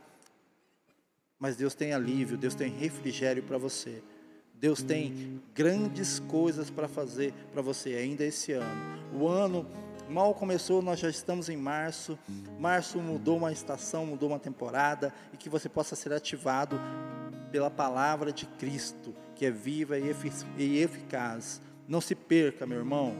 Mas 1.43 1.57
Deus 1.57 1.75
tem 1.75 1.91
alívio, 1.91 2.37
Deus 2.37 2.55
tem 2.55 2.71
refrigério 2.71 3.43
para 3.43 3.57
você. 3.57 4.01
Deus 4.53 4.81
tem 4.81 5.41
grandes 5.53 6.17
coisas 6.17 6.69
para 6.69 6.87
fazer 6.87 7.33
para 7.51 7.61
você 7.61 7.95
ainda 7.95 8.23
esse 8.23 8.53
ano. 8.53 9.03
O 9.13 9.27
ano 9.27 9.67
mal 10.07 10.33
começou, 10.33 10.81
nós 10.81 11.01
já 11.01 11.09
estamos 11.09 11.49
em 11.49 11.57
março. 11.57 12.17
Março 12.57 12.97
mudou 12.99 13.35
uma 13.35 13.51
estação, 13.51 14.05
mudou 14.05 14.29
uma 14.29 14.39
temporada 14.39 15.13
e 15.33 15.37
que 15.37 15.49
você 15.49 15.67
possa 15.67 15.97
ser 15.97 16.13
ativado 16.13 16.79
pela 17.51 17.69
palavra 17.69 18.31
de 18.31 18.45
Cristo, 18.45 19.13
que 19.35 19.45
é 19.45 19.51
viva 19.51 19.97
e 19.99 20.77
eficaz. 20.79 21.61
Não 21.85 21.99
se 21.99 22.15
perca, 22.15 22.65
meu 22.65 22.77
irmão. 22.77 23.17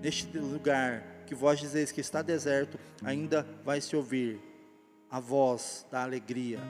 Neste 0.00 0.38
lugar 0.38 1.04
que 1.26 1.34
vós 1.34 1.60
dizeis 1.60 1.92
que 1.92 2.00
está 2.00 2.22
deserto, 2.22 2.80
ainda 3.04 3.46
vai 3.62 3.82
se 3.82 3.94
ouvir 3.94 4.40
a 5.10 5.18
voz 5.18 5.84
da 5.90 6.04
alegria, 6.04 6.60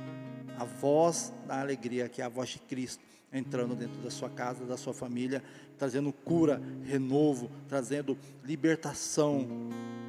a 0.61 0.65
voz 0.65 1.33
da 1.47 1.59
alegria, 1.59 2.07
que 2.07 2.21
é 2.21 2.25
a 2.27 2.29
voz 2.29 2.51
de 2.51 2.59
Cristo 2.59 3.03
entrando 3.33 3.75
dentro 3.75 3.99
da 4.03 4.11
sua 4.11 4.29
casa, 4.29 4.67
da 4.67 4.77
sua 4.77 4.93
família, 4.93 5.43
trazendo 5.79 6.13
cura, 6.13 6.61
renovo, 6.85 7.51
trazendo 7.67 8.19
libertação 8.45 9.49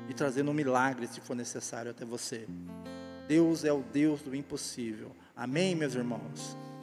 e 0.09 0.13
trazendo 0.13 0.51
um 0.51 0.53
milagre, 0.53 1.07
se 1.07 1.21
for 1.21 1.37
necessário, 1.37 1.91
até 1.91 2.03
você. 2.03 2.45
Deus 3.29 3.63
é 3.63 3.71
o 3.71 3.81
Deus 3.81 4.21
do 4.21 4.35
impossível. 4.35 5.15
Amém, 5.33 5.73
meus 5.73 5.95
irmãos? 5.95 6.57